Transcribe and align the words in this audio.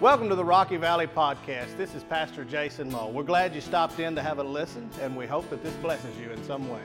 Welcome 0.00 0.30
to 0.30 0.34
the 0.34 0.42
Rocky 0.42 0.78
Valley 0.78 1.06
Podcast. 1.06 1.76
This 1.76 1.94
is 1.94 2.02
Pastor 2.04 2.42
Jason 2.42 2.90
Mull. 2.90 3.12
We're 3.12 3.22
glad 3.22 3.54
you 3.54 3.60
stopped 3.60 4.00
in 4.00 4.14
to 4.14 4.22
have 4.22 4.38
a 4.38 4.42
listen, 4.42 4.88
and 5.02 5.14
we 5.14 5.26
hope 5.26 5.50
that 5.50 5.62
this 5.62 5.74
blesses 5.74 6.16
you 6.16 6.30
in 6.30 6.42
some 6.42 6.70
way. 6.70 6.80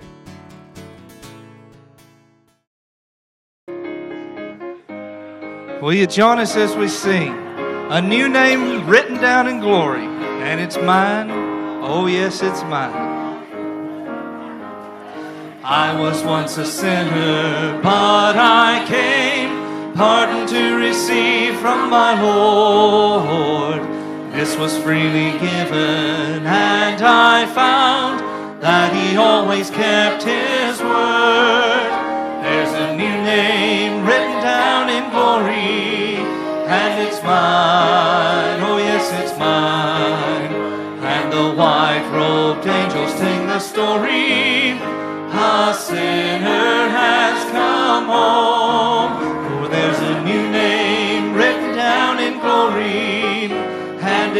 Will 5.81 5.93
you 5.93 6.07
join 6.07 6.39
us 6.39 6.57
as 6.57 6.75
we 6.75 6.89
sing? 6.89 7.31
A 7.89 8.01
new 8.01 8.27
name 8.27 8.85
written 8.85 9.15
down 9.21 9.47
in 9.47 9.61
glory, 9.61 10.03
and 10.03 10.59
it's 10.59 10.75
mine. 10.75 11.31
Oh, 11.85 12.07
yes, 12.07 12.43
it's 12.43 12.63
mine. 12.63 12.91
I 15.63 15.97
was 15.97 16.21
once 16.21 16.57
a 16.57 16.65
sinner, 16.65 17.79
but 17.81 18.35
I 18.35 18.83
came 18.89 19.54
pardon 19.95 20.45
to 20.45 20.75
receive 20.75 21.55
from 21.59 21.89
my 21.89 22.21
Lord. 22.21 23.81
This 24.33 24.57
was 24.57 24.77
freely 24.77 25.31
given, 25.39 26.45
and 26.45 27.01
I 27.01 27.45
found 27.47 28.19
that 28.61 28.91
He 28.93 29.15
always 29.15 29.69
kept 29.69 30.23
His 30.23 30.81
word. 30.81 31.91
There's 32.43 32.73
a 32.73 32.95
new 32.97 33.17
name 33.23 34.05
written 34.05 34.41
down 34.43 34.89
in 34.89 35.09
glory, 35.11 36.19
and 36.67 37.07
it's 37.07 37.23
mine, 37.23 38.59
oh 38.67 38.77
yes, 38.77 39.09
it's 39.23 39.39
mine. 39.39 40.51
And 41.05 41.31
the 41.31 41.53
white 41.55 42.05
robed 42.11 42.67
angels 42.67 43.13
sing 43.13 43.47
the 43.47 43.59
story. 43.59 44.71
A 45.37 45.73
sinner 45.73 46.89
has 46.89 47.51
come 47.51 48.05
home. 48.07 49.04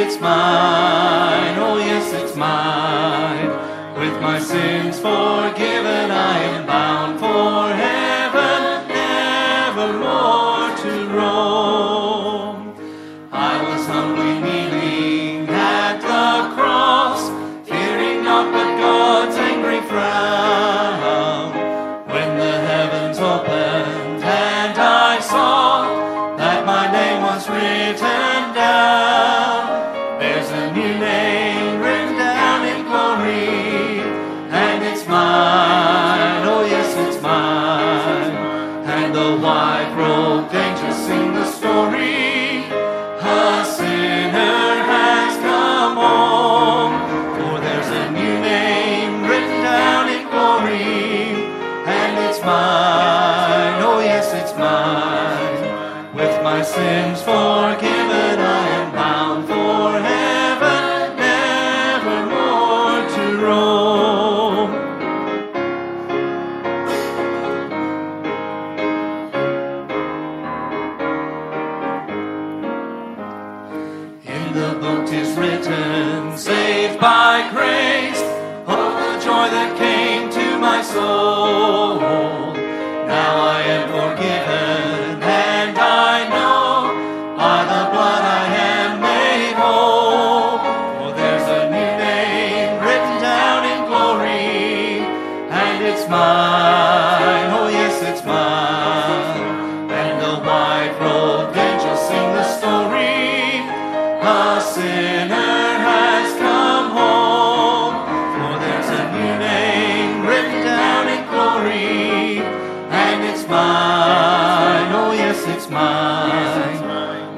it's 0.05 0.19
mine, 0.21 1.57
oh 1.57 1.77
yes, 1.77 2.13
it's 2.13 2.35
mine. 2.35 3.49
With 3.99 4.21
my 4.21 4.39
sins 4.39 4.97
forgiven, 4.97 6.12
I 6.12 6.37
am 6.43 6.67
bound 6.67 7.20
for 7.20 7.65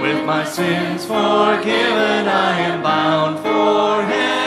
With 0.01 0.25
my 0.25 0.43
sins 0.45 1.05
forgiven, 1.05 2.27
I 2.27 2.59
am 2.59 2.81
bound 2.81 3.39
for 3.39 4.05
Him. 4.11 4.46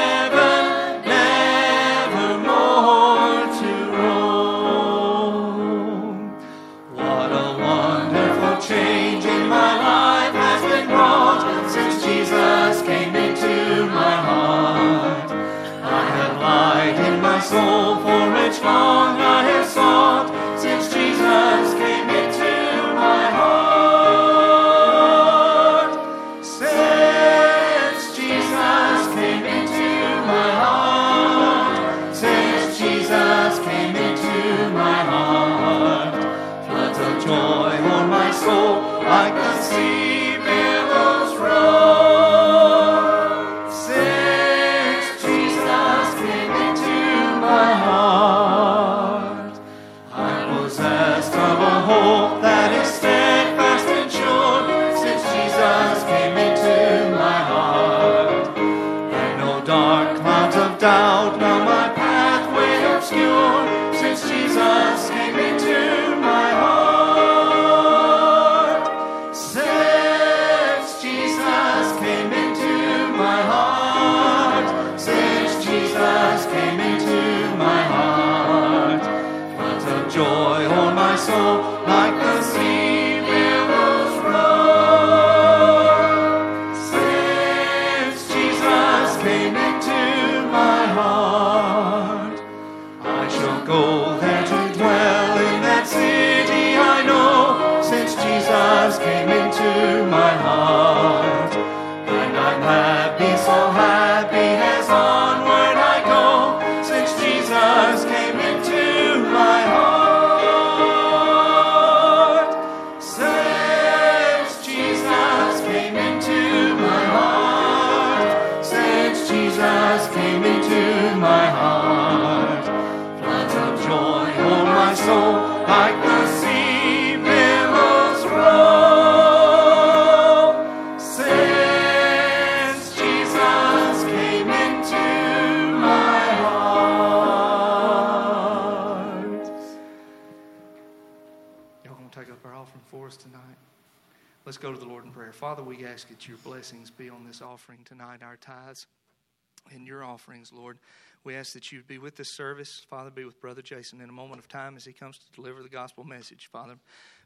Offerings, 150.20 150.52
Lord. 150.52 150.78
We 151.24 151.34
ask 151.34 151.54
that 151.54 151.72
you 151.72 151.82
be 151.82 151.98
with 151.98 152.16
this 152.16 152.28
service. 152.28 152.82
Father, 152.88 153.10
be 153.10 153.24
with 153.24 153.40
Brother 153.40 153.62
Jason 153.62 154.00
in 154.00 154.08
a 154.08 154.12
moment 154.12 154.38
of 154.38 154.48
time 154.48 154.76
as 154.76 154.84
he 154.84 154.92
comes 154.92 155.18
to 155.18 155.32
deliver 155.32 155.62
the 155.62 155.68
gospel 155.68 156.04
message. 156.04 156.48
Father, 156.52 156.74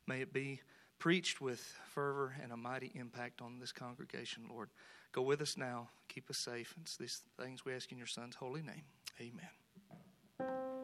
may 0.07 0.21
it 0.21 0.33
be 0.33 0.61
preached 0.99 1.41
with 1.41 1.61
fervor 1.93 2.37
and 2.43 2.53
a 2.53 2.57
mighty 2.57 2.93
impact 2.95 3.41
on 3.43 3.59
this 3.59 3.73
congregation, 3.73 4.45
Lord. 4.49 4.69
Go 5.13 5.23
with 5.23 5.41
us 5.41 5.57
now. 5.57 5.89
Keep 6.09 6.31
us 6.31 6.39
safe. 6.39 6.75
It's 6.83 6.97
these 6.97 7.23
things 7.41 7.65
we 7.65 7.75
ask 7.75 7.91
in 7.91 7.99
your 7.99 8.07
Son's 8.07 8.37
holy 8.37 8.63
name. 8.63 8.85
Amen. 9.21 10.84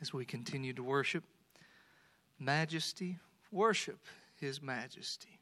As 0.00 0.12
we 0.12 0.24
continue 0.24 0.72
to 0.72 0.82
worship. 0.82 1.24
Majesty, 2.38 3.18
worship 3.50 3.98
His 4.36 4.60
majesty. 4.60 5.35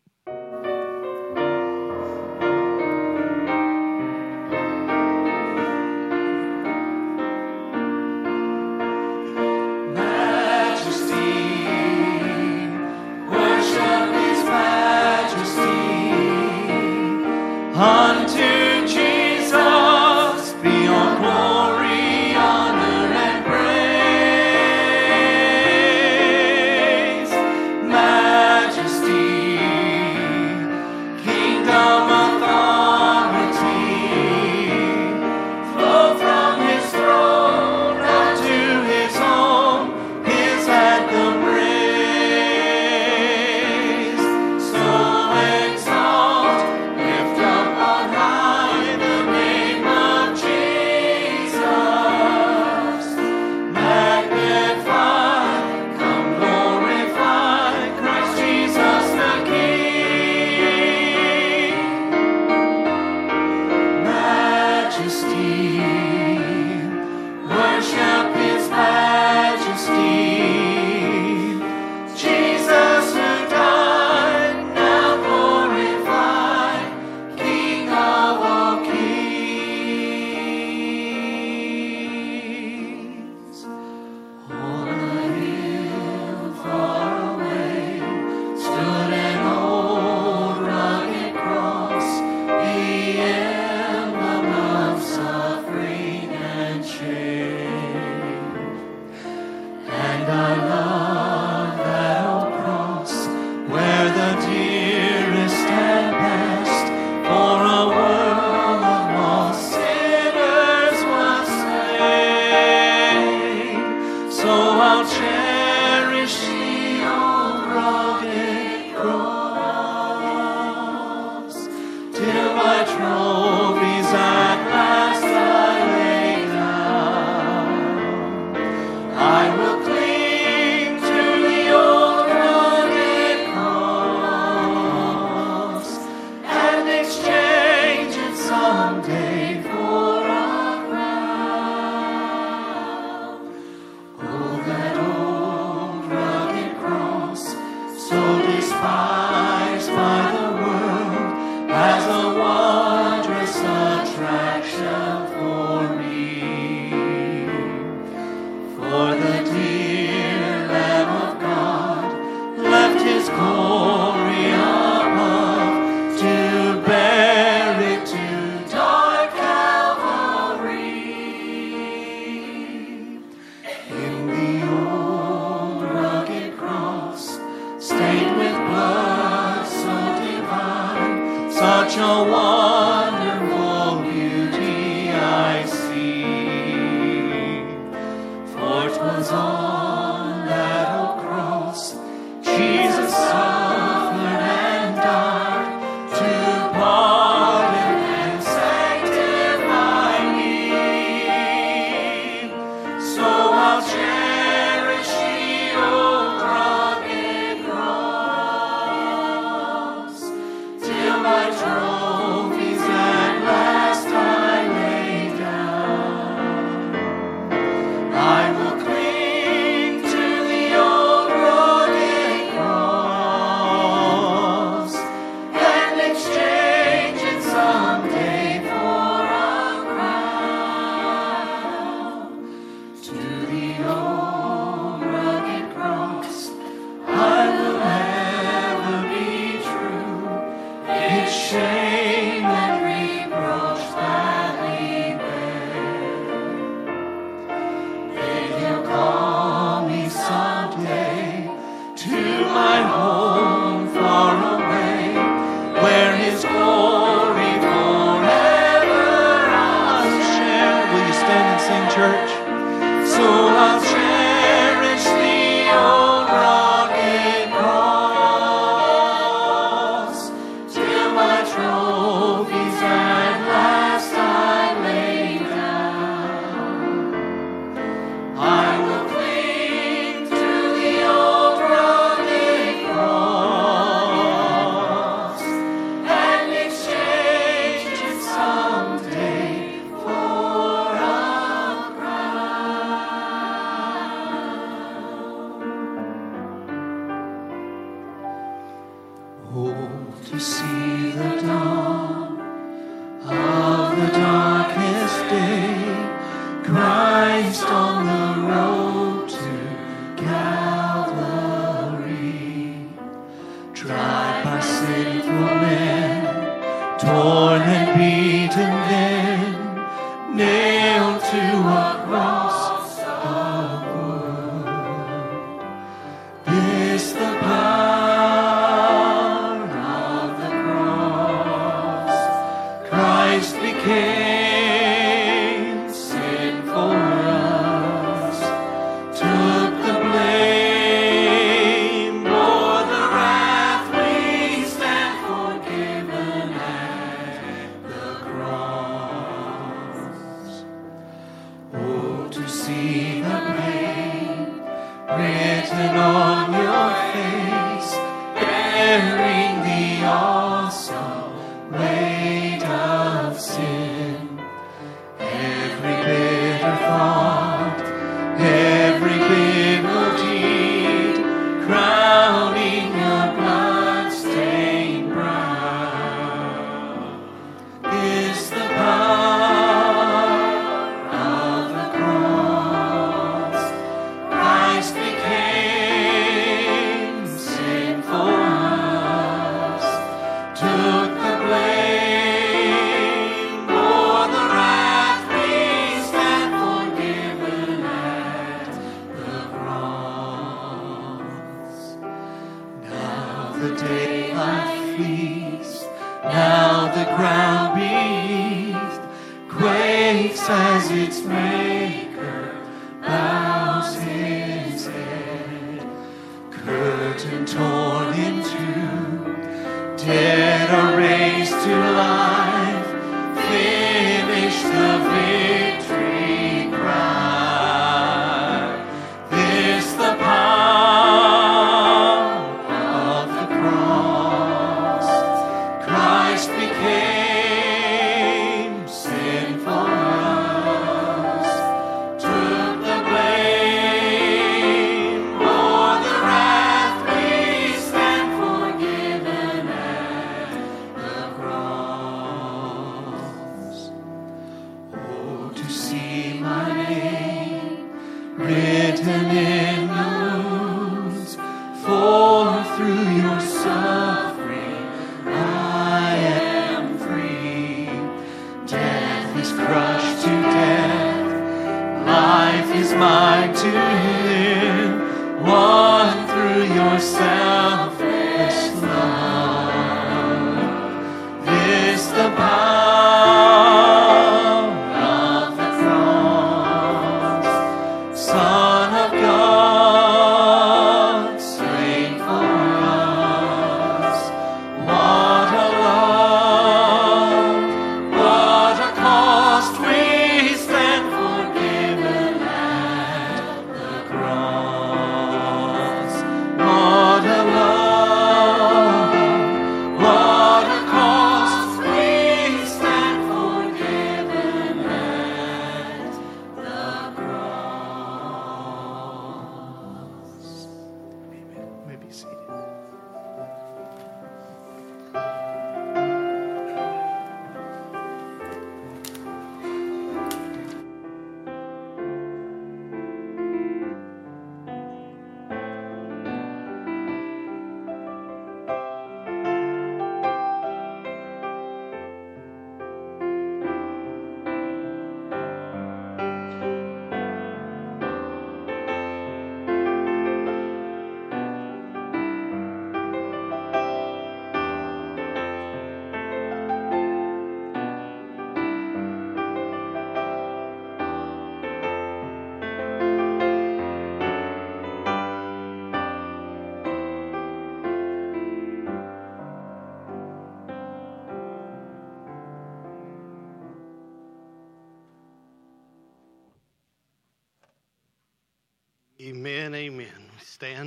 See 352.74 353.04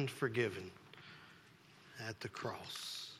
Forgiven 0.09 0.71
at 2.07 2.19
the 2.19 2.29
cross. 2.29 3.11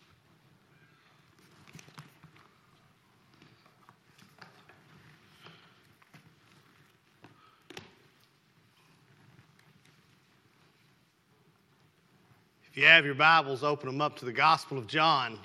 If 12.70 12.78
you 12.84 12.86
have 12.86 13.06
your 13.06 13.16
Bibles, 13.16 13.64
open 13.64 13.88
them 13.90 14.02
up 14.02 14.20
to 14.20 14.26
the 14.26 14.32
Gospel 14.32 14.78
of 14.78 14.86
John. 14.86 15.40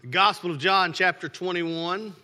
The 0.00 0.06
Gospel 0.06 0.50
of 0.50 0.58
John, 0.58 0.92
chapter 0.92 1.28
21. 1.28 2.14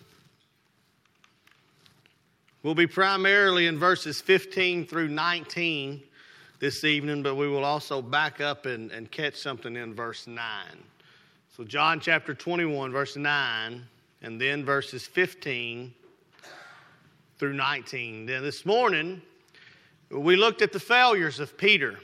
We'll 2.62 2.74
be 2.74 2.86
primarily 2.86 3.66
in 3.66 3.78
verses 3.78 4.20
15 4.20 4.86
through 4.86 5.08
19 5.08 6.02
this 6.62 6.84
evening, 6.84 7.24
but 7.24 7.34
we 7.34 7.48
will 7.48 7.64
also 7.64 8.00
back 8.00 8.40
up 8.40 8.66
and, 8.66 8.92
and 8.92 9.10
catch 9.10 9.34
something 9.34 9.74
in 9.74 9.92
verse 9.92 10.28
9. 10.28 10.38
So, 11.56 11.64
John 11.64 11.98
chapter 11.98 12.34
21, 12.34 12.92
verse 12.92 13.16
9, 13.16 13.82
and 14.22 14.40
then 14.40 14.64
verses 14.64 15.04
15 15.04 15.92
through 17.36 17.54
19. 17.54 18.26
Then 18.26 18.44
this 18.44 18.64
morning, 18.64 19.20
we 20.08 20.36
looked 20.36 20.62
at 20.62 20.72
the 20.72 20.78
failures 20.78 21.40
of 21.40 21.58
Peter. 21.58 21.98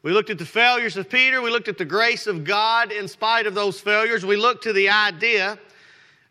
We 0.00 0.12
looked 0.12 0.30
at 0.30 0.38
the 0.38 0.46
failures 0.46 0.96
of 0.96 1.10
Peter. 1.10 1.42
We 1.42 1.50
looked 1.50 1.68
at 1.68 1.76
the 1.76 1.84
grace 1.84 2.26
of 2.26 2.44
God 2.44 2.90
in 2.90 3.06
spite 3.06 3.46
of 3.46 3.54
those 3.54 3.78
failures. 3.78 4.24
We 4.24 4.36
looked 4.36 4.64
to 4.64 4.72
the 4.72 4.88
idea 4.88 5.58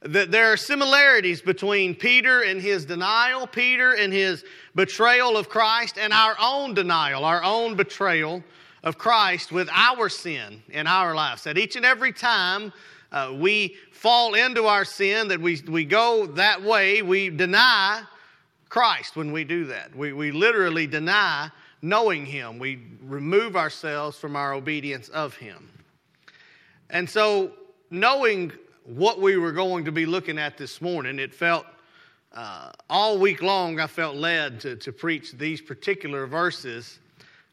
that 0.01 0.31
there 0.31 0.51
are 0.53 0.57
similarities 0.57 1.41
between 1.41 1.95
Peter 1.95 2.41
and 2.41 2.61
his 2.61 2.85
denial, 2.85 3.47
Peter 3.47 3.93
and 3.93 4.13
his 4.13 4.45
betrayal 4.75 5.37
of 5.37 5.49
Christ, 5.49 5.97
and 5.97 6.13
our 6.13 6.35
own 6.39 6.73
denial, 6.73 7.25
our 7.25 7.43
own 7.43 7.75
betrayal 7.75 8.43
of 8.83 8.97
Christ 8.97 9.51
with 9.51 9.69
our 9.71 10.07
sin 10.07 10.61
in 10.69 10.85
our 10.87 11.15
lives. 11.15 11.43
That 11.43 11.57
each 11.57 11.75
and 11.75 11.85
every 11.85 12.13
time 12.13 12.71
uh, 13.11 13.33
we 13.35 13.75
fall 13.91 14.35
into 14.35 14.65
our 14.65 14.85
sin, 14.85 15.29
that 15.29 15.41
we, 15.41 15.61
we 15.67 15.83
go 15.83 16.27
that 16.27 16.61
way, 16.61 17.01
we 17.01 17.29
deny 17.29 18.03
Christ 18.69 19.15
when 19.15 19.31
we 19.31 19.43
do 19.43 19.65
that. 19.65 19.95
We, 19.95 20.13
we 20.13 20.31
literally 20.31 20.87
deny 20.87 21.49
knowing 21.81 22.25
Him, 22.25 22.59
we 22.59 22.81
remove 23.01 23.55
ourselves 23.55 24.17
from 24.17 24.35
our 24.35 24.53
obedience 24.53 25.09
of 25.09 25.35
Him. 25.35 25.69
And 26.89 27.09
so, 27.09 27.51
knowing 27.89 28.51
what 28.87 29.19
we 29.19 29.35
were 29.35 29.51
going 29.51 29.83
to 29.83 29.91
be 29.91 30.05
looking 30.05 30.39
at 30.39 30.57
this 30.57 30.81
morning. 30.81 31.19
It 31.19 31.33
felt 31.33 31.65
uh, 32.33 32.71
all 32.89 33.17
week 33.17 33.41
long, 33.41 33.81
I 33.81 33.87
felt 33.87 34.15
led 34.15 34.61
to, 34.61 34.77
to 34.77 34.93
preach 34.93 35.33
these 35.33 35.59
particular 35.61 36.25
verses 36.25 36.99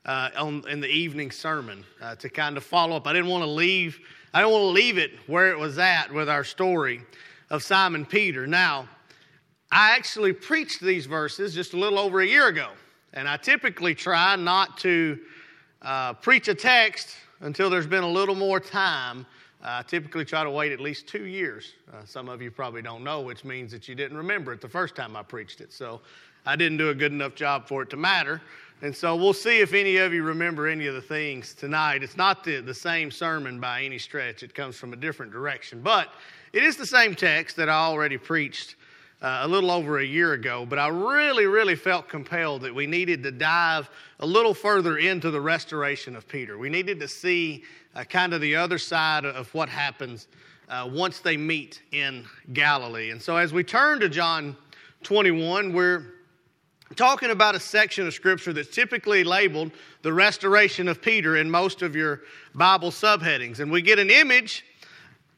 uh, 0.06 0.30
on, 0.38 0.62
in 0.68 0.80
the 0.80 0.88
evening 0.88 1.32
sermon 1.32 1.84
uh, 2.00 2.14
to 2.16 2.28
kind 2.28 2.56
of 2.56 2.62
follow 2.62 2.94
up. 2.96 3.08
I 3.08 3.12
didn't 3.12 3.28
want 3.28 3.42
to 3.42 3.50
leave. 3.50 3.98
I 4.32 4.42
didn't 4.42 4.52
want 4.52 4.62
to 4.62 4.68
leave 4.68 4.96
it 4.96 5.10
where 5.26 5.50
it 5.50 5.58
was 5.58 5.76
at 5.78 6.12
with 6.12 6.28
our 6.28 6.44
story 6.44 7.02
of 7.50 7.64
Simon 7.64 8.06
Peter. 8.06 8.46
Now, 8.46 8.88
I 9.72 9.96
actually 9.96 10.32
preached 10.32 10.80
these 10.80 11.06
verses 11.06 11.52
just 11.52 11.72
a 11.72 11.76
little 11.76 11.98
over 11.98 12.20
a 12.20 12.26
year 12.26 12.46
ago, 12.46 12.68
and 13.12 13.28
I 13.28 13.38
typically 13.38 13.96
try 13.96 14.36
not 14.36 14.78
to 14.78 15.18
uh, 15.82 16.12
preach 16.12 16.46
a 16.46 16.54
text 16.54 17.16
until 17.40 17.70
there's 17.70 17.88
been 17.88 18.04
a 18.04 18.08
little 18.08 18.36
more 18.36 18.60
time 18.60 19.26
I 19.66 19.82
typically 19.82 20.26
try 20.26 20.44
to 20.44 20.50
wait 20.50 20.72
at 20.72 20.80
least 20.80 21.08
two 21.08 21.24
years. 21.24 21.72
Uh, 21.90 22.04
some 22.04 22.28
of 22.28 22.42
you 22.42 22.50
probably 22.50 22.82
don't 22.82 23.02
know, 23.02 23.22
which 23.22 23.44
means 23.44 23.72
that 23.72 23.88
you 23.88 23.94
didn't 23.94 24.16
remember 24.16 24.52
it 24.52 24.60
the 24.60 24.68
first 24.68 24.94
time 24.94 25.16
I 25.16 25.22
preached 25.22 25.62
it. 25.62 25.72
So 25.72 26.02
I 26.44 26.54
didn't 26.54 26.76
do 26.76 26.90
a 26.90 26.94
good 26.94 27.12
enough 27.12 27.34
job 27.34 27.66
for 27.66 27.82
it 27.82 27.90
to 27.90 27.96
matter. 27.96 28.42
And 28.82 28.94
so 28.94 29.16
we'll 29.16 29.32
see 29.32 29.60
if 29.60 29.72
any 29.72 29.96
of 29.96 30.12
you 30.12 30.22
remember 30.22 30.68
any 30.68 30.86
of 30.86 30.94
the 30.94 31.00
things 31.00 31.54
tonight. 31.54 32.02
It's 32.02 32.18
not 32.18 32.44
the, 32.44 32.60
the 32.60 32.74
same 32.74 33.10
sermon 33.10 33.58
by 33.58 33.82
any 33.82 33.98
stretch, 33.98 34.42
it 34.42 34.54
comes 34.54 34.76
from 34.76 34.92
a 34.92 34.96
different 34.96 35.32
direction. 35.32 35.80
But 35.80 36.12
it 36.52 36.62
is 36.62 36.76
the 36.76 36.86
same 36.86 37.14
text 37.14 37.56
that 37.56 37.70
I 37.70 37.76
already 37.76 38.18
preached 38.18 38.76
uh, 39.24 39.38
a 39.40 39.48
little 39.48 39.70
over 39.70 40.00
a 40.00 40.04
year 40.04 40.34
ago, 40.34 40.66
but 40.68 40.78
I 40.78 40.88
really, 40.88 41.46
really 41.46 41.76
felt 41.76 42.10
compelled 42.10 42.60
that 42.60 42.74
we 42.74 42.86
needed 42.86 43.22
to 43.22 43.30
dive 43.30 43.88
a 44.20 44.26
little 44.26 44.52
further 44.52 44.98
into 44.98 45.30
the 45.30 45.40
restoration 45.40 46.14
of 46.14 46.28
Peter. 46.28 46.58
We 46.58 46.68
needed 46.68 47.00
to 47.00 47.08
see 47.08 47.64
uh, 47.94 48.04
kind 48.04 48.34
of 48.34 48.42
the 48.42 48.54
other 48.54 48.76
side 48.76 49.24
of 49.24 49.52
what 49.54 49.70
happens 49.70 50.28
uh, 50.68 50.90
once 50.92 51.20
they 51.20 51.38
meet 51.38 51.80
in 51.90 52.26
Galilee. 52.52 53.12
And 53.12 53.22
so, 53.22 53.38
as 53.38 53.50
we 53.50 53.64
turn 53.64 53.98
to 54.00 54.10
John 54.10 54.58
21, 55.04 55.72
we're 55.72 56.04
talking 56.94 57.30
about 57.30 57.54
a 57.54 57.60
section 57.60 58.06
of 58.06 58.12
Scripture 58.12 58.52
that's 58.52 58.68
typically 58.68 59.24
labeled 59.24 59.72
the 60.02 60.12
restoration 60.12 60.86
of 60.86 61.00
Peter 61.00 61.38
in 61.38 61.50
most 61.50 61.80
of 61.80 61.96
your 61.96 62.20
Bible 62.54 62.90
subheadings. 62.90 63.60
And 63.60 63.72
we 63.72 63.80
get 63.80 63.98
an 63.98 64.10
image 64.10 64.66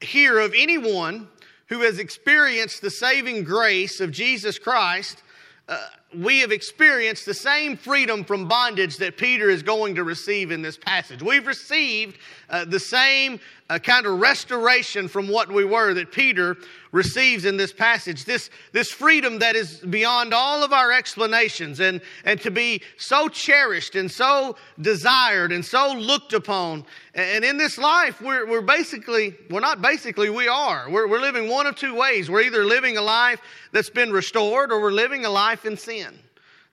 here 0.00 0.40
of 0.40 0.54
anyone 0.56 1.28
who 1.68 1.80
has 1.80 1.98
experienced 1.98 2.82
the 2.82 2.90
saving 2.90 3.44
grace 3.44 4.00
of 4.00 4.10
Jesus 4.10 4.58
Christ. 4.58 5.22
Uh, 5.68 5.78
we 6.14 6.40
have 6.40 6.52
experienced 6.52 7.26
the 7.26 7.34
same 7.34 7.76
freedom 7.76 8.24
from 8.24 8.46
bondage 8.46 8.98
that 8.98 9.16
Peter 9.16 9.50
is 9.50 9.62
going 9.62 9.96
to 9.96 10.04
receive 10.04 10.52
in 10.52 10.62
this 10.62 10.76
passage. 10.76 11.22
We've 11.22 11.46
received 11.46 12.18
uh, 12.48 12.64
the 12.64 12.78
same 12.78 13.40
uh, 13.68 13.78
kind 13.78 14.06
of 14.06 14.20
restoration 14.20 15.08
from 15.08 15.28
what 15.28 15.50
we 15.50 15.64
were 15.64 15.92
that 15.94 16.12
Peter 16.12 16.56
receives 16.92 17.44
in 17.44 17.56
this 17.56 17.72
passage. 17.72 18.24
This, 18.24 18.48
this 18.72 18.90
freedom 18.90 19.40
that 19.40 19.56
is 19.56 19.78
beyond 19.78 20.32
all 20.32 20.62
of 20.62 20.72
our 20.72 20.92
explanations 20.92 21.80
and, 21.80 22.00
and 22.24 22.40
to 22.42 22.50
be 22.50 22.80
so 22.96 23.28
cherished 23.28 23.96
and 23.96 24.10
so 24.10 24.56
desired 24.80 25.50
and 25.52 25.64
so 25.64 25.92
looked 25.92 26.32
upon. 26.32 26.84
And 27.14 27.44
in 27.44 27.56
this 27.56 27.76
life, 27.76 28.20
we're, 28.20 28.46
we're 28.46 28.62
basically, 28.62 29.34
we're 29.50 29.60
not 29.60 29.82
basically, 29.82 30.30
we 30.30 30.48
are. 30.48 30.88
We're, 30.88 31.08
we're 31.08 31.20
living 31.20 31.48
one 31.48 31.66
of 31.66 31.74
two 31.74 31.94
ways. 31.94 32.30
We're 32.30 32.42
either 32.42 32.64
living 32.64 32.96
a 32.96 33.02
life 33.02 33.40
that's 33.72 33.90
been 33.90 34.12
restored 34.12 34.70
or 34.70 34.80
we're 34.80 34.92
living 34.92 35.24
a 35.24 35.30
life 35.30 35.66
in 35.66 35.76
sin. 35.76 36.18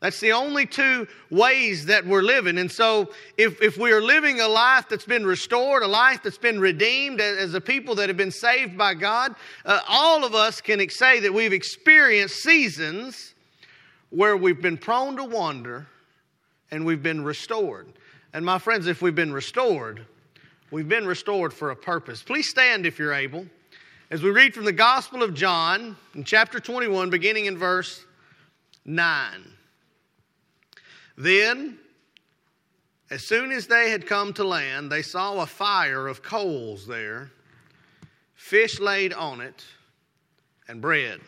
That's 0.03 0.19
the 0.19 0.33
only 0.33 0.65
two 0.65 1.07
ways 1.31 1.85
that 1.85 2.05
we're 2.05 2.23
living. 2.23 2.57
And 2.57 2.69
so, 2.69 3.09
if, 3.37 3.61
if 3.61 3.77
we 3.77 3.93
are 3.93 4.01
living 4.01 4.41
a 4.41 4.47
life 4.49 4.89
that's 4.89 5.05
been 5.05 5.25
restored, 5.25 5.81
a 5.81 5.87
life 5.87 6.21
that's 6.21 6.37
been 6.37 6.59
redeemed 6.59 7.21
as 7.21 7.53
a 7.53 7.61
people 7.61 7.95
that 7.95 8.09
have 8.09 8.17
been 8.17 8.29
saved 8.29 8.77
by 8.77 8.95
God, 8.95 9.33
uh, 9.63 9.79
all 9.87 10.25
of 10.25 10.35
us 10.35 10.59
can 10.59 10.89
say 10.89 11.21
that 11.21 11.33
we've 11.33 11.53
experienced 11.53 12.43
seasons 12.43 13.33
where 14.09 14.35
we've 14.35 14.61
been 14.61 14.77
prone 14.77 15.15
to 15.15 15.23
wander 15.23 15.87
and 16.69 16.85
we've 16.85 17.01
been 17.01 17.23
restored. 17.23 17.87
And 18.33 18.45
my 18.45 18.59
friends, 18.59 18.87
if 18.87 19.01
we've 19.01 19.15
been 19.15 19.31
restored, 19.31 20.05
we've 20.69 20.89
been 20.89 21.07
restored 21.07 21.53
for 21.53 21.71
a 21.71 21.77
purpose. 21.77 22.21
Please 22.21 22.49
stand 22.49 22.85
if 22.85 22.99
you're 22.99 23.13
able. 23.13 23.45
As 24.11 24.21
we 24.21 24.31
read 24.31 24.53
from 24.53 24.65
the 24.65 24.73
Gospel 24.73 25.23
of 25.23 25.33
John 25.33 25.95
in 26.13 26.25
chapter 26.25 26.59
21, 26.59 27.09
beginning 27.09 27.45
in 27.45 27.57
verse 27.57 28.03
9. 28.83 29.53
Then, 31.17 31.77
as 33.09 33.23
soon 33.23 33.51
as 33.51 33.67
they 33.67 33.89
had 33.89 34.07
come 34.07 34.33
to 34.33 34.43
land, 34.43 34.91
they 34.91 35.01
saw 35.01 35.41
a 35.41 35.45
fire 35.45 36.07
of 36.07 36.23
coals 36.23 36.87
there, 36.87 37.31
fish 38.33 38.79
laid 38.79 39.13
on 39.13 39.41
it, 39.41 39.63
and 40.67 40.81
bread. 40.81 41.19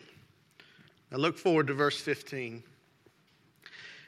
Now 1.10 1.18
look 1.18 1.38
forward 1.38 1.68
to 1.68 1.74
verse 1.74 2.00
15. 2.00 2.62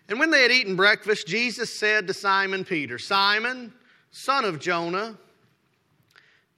And 0.08 0.18
when 0.18 0.30
they 0.30 0.42
had 0.42 0.50
eaten 0.50 0.74
breakfast, 0.74 1.26
Jesus 1.26 1.72
said 1.72 2.06
to 2.06 2.14
Simon 2.14 2.64
Peter, 2.64 2.98
Simon, 2.98 3.72
son 4.10 4.44
of 4.44 4.58
Jonah, 4.58 5.16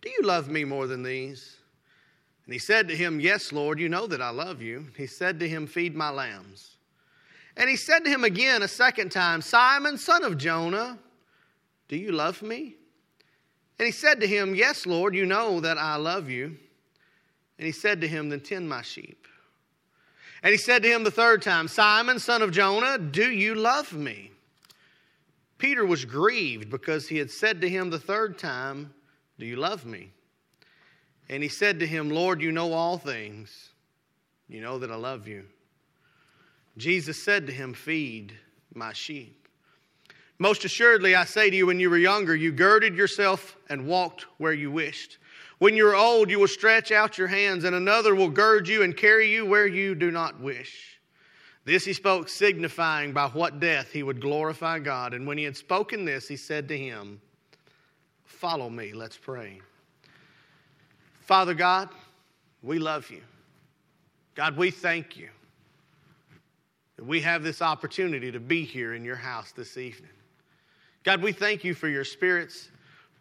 do 0.00 0.09
you 0.09 0.22
love 0.22 0.48
me 0.48 0.64
more 0.64 0.87
than 0.87 1.02
these? 1.02 1.56
And 2.44 2.52
he 2.52 2.59
said 2.59 2.88
to 2.88 2.96
him, 2.96 3.20
Yes, 3.20 3.52
Lord, 3.52 3.78
you 3.78 3.88
know 3.88 4.06
that 4.06 4.22
I 4.22 4.30
love 4.30 4.62
you. 4.62 4.88
He 4.96 5.06
said 5.06 5.38
to 5.40 5.48
him, 5.48 5.66
Feed 5.66 5.94
my 5.94 6.11
lambs. 6.11 6.76
And 7.56 7.68
he 7.68 7.76
said 7.76 8.04
to 8.04 8.10
him 8.10 8.24
again 8.24 8.62
a 8.62 8.68
second 8.68 9.10
time, 9.10 9.42
Simon, 9.42 9.98
son 9.98 10.24
of 10.24 10.38
Jonah, 10.38 10.98
do 11.88 11.96
you 11.96 12.12
love 12.12 12.42
me? 12.42 12.76
And 13.78 13.86
he 13.86 13.92
said 13.92 14.20
to 14.20 14.26
him, 14.26 14.54
Yes, 14.54 14.86
Lord, 14.86 15.14
you 15.14 15.26
know 15.26 15.60
that 15.60 15.78
I 15.78 15.96
love 15.96 16.30
you. 16.30 16.56
And 17.58 17.66
he 17.66 17.72
said 17.72 18.00
to 18.02 18.08
him, 18.08 18.28
Then 18.28 18.40
tend 18.40 18.68
my 18.68 18.82
sheep. 18.82 19.26
And 20.42 20.52
he 20.52 20.58
said 20.58 20.82
to 20.82 20.88
him 20.88 21.04
the 21.04 21.10
third 21.10 21.42
time, 21.42 21.68
Simon, 21.68 22.18
son 22.18 22.42
of 22.42 22.50
Jonah, 22.50 22.98
do 22.98 23.30
you 23.30 23.54
love 23.54 23.92
me? 23.92 24.30
Peter 25.58 25.84
was 25.84 26.06
grieved 26.06 26.70
because 26.70 27.06
he 27.06 27.18
had 27.18 27.30
said 27.30 27.60
to 27.60 27.68
him 27.68 27.90
the 27.90 27.98
third 27.98 28.38
time, 28.38 28.94
Do 29.38 29.44
you 29.44 29.56
love 29.56 29.84
me? 29.84 30.12
And 31.28 31.42
he 31.42 31.48
said 31.48 31.78
to 31.80 31.86
him, 31.86 32.10
Lord, 32.10 32.40
you 32.40 32.50
know 32.50 32.72
all 32.72 32.98
things. 32.98 33.70
You 34.48 34.60
know 34.60 34.78
that 34.78 34.90
I 34.90 34.96
love 34.96 35.28
you. 35.28 35.44
Jesus 36.76 37.22
said 37.22 37.46
to 37.46 37.52
him, 37.52 37.74
Feed 37.74 38.35
my 38.74 38.92
sheep. 38.92 39.48
Most 40.38 40.64
assuredly, 40.64 41.14
I 41.14 41.24
say 41.24 41.50
to 41.50 41.56
you, 41.56 41.66
when 41.66 41.80
you 41.80 41.90
were 41.90 41.98
younger, 41.98 42.35
you 42.35 42.50
girded 42.50 42.96
yourself 42.96 43.56
and 43.68 43.87
walked 43.87 44.22
where 44.38 44.54
you 44.54 44.70
wished. 44.70 45.18
When 45.59 45.76
you're 45.76 45.94
old, 45.94 46.30
you 46.30 46.38
will 46.38 46.48
stretch 46.48 46.90
out 46.90 47.18
your 47.18 47.28
hands, 47.28 47.64
and 47.64 47.76
another 47.76 48.14
will 48.14 48.30
gird 48.30 48.66
you 48.66 48.83
and 48.83 48.96
carry 48.96 49.30
you 49.30 49.44
where 49.44 49.66
you 49.66 49.94
do 49.94 50.11
not 50.11 50.40
wish. 50.40 50.98
This 51.66 51.85
he 51.85 51.92
spoke, 51.92 52.30
signifying 52.30 53.12
by 53.12 53.28
what 53.28 53.61
death 53.61 53.92
he 53.92 54.02
would 54.02 54.22
glorify 54.22 54.78
God. 54.78 55.12
And 55.12 55.26
when 55.26 55.37
he 55.37 55.44
had 55.44 55.59
spoken 55.59 56.06
this, 56.06 56.26
he 56.26 56.37
said 56.37 56.68
to 56.68 56.78
him, 56.78 57.20
Follow 58.24 58.70
me, 58.70 58.94
let's 58.94 59.18
pray. 59.18 59.61
Father 61.20 61.52
God, 61.52 61.90
we 62.62 62.78
love 62.78 63.11
you. 63.11 63.20
God, 64.35 64.56
we 64.56 64.70
thank 64.70 65.18
you 65.18 65.28
that 67.00 67.06
we 67.06 67.18
have 67.22 67.42
this 67.42 67.62
opportunity 67.62 68.30
to 68.30 68.38
be 68.38 68.62
here 68.62 68.92
in 68.92 69.06
your 69.06 69.16
house 69.16 69.52
this 69.52 69.78
evening. 69.78 70.10
God, 71.02 71.22
we 71.22 71.32
thank 71.32 71.64
you 71.64 71.72
for 71.72 71.88
your 71.88 72.04
Spirit's 72.04 72.68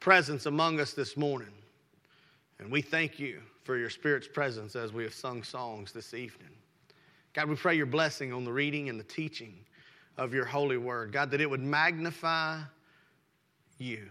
presence 0.01 0.47
among 0.47 0.81
us 0.81 0.91
this 0.91 1.15
morning. 1.15 1.53
And 2.59 2.69
we 2.69 2.81
thank 2.81 3.19
you 3.19 3.39
for 3.63 3.77
your 3.77 3.89
Spirit's 3.89 4.27
presence 4.27 4.75
as 4.75 4.91
we 4.91 5.03
have 5.03 5.13
sung 5.13 5.43
songs 5.43 5.93
this 5.93 6.13
evening. 6.13 6.49
God, 7.31 7.47
we 7.47 7.55
pray 7.55 7.73
your 7.73 7.85
blessing 7.85 8.33
on 8.33 8.43
the 8.43 8.51
reading 8.51 8.89
and 8.89 8.99
the 8.99 9.05
teaching 9.05 9.55
of 10.17 10.33
your 10.33 10.43
holy 10.43 10.75
word. 10.75 11.13
God, 11.13 11.31
that 11.31 11.39
it 11.39 11.49
would 11.49 11.63
magnify 11.63 12.59
you 13.77 14.09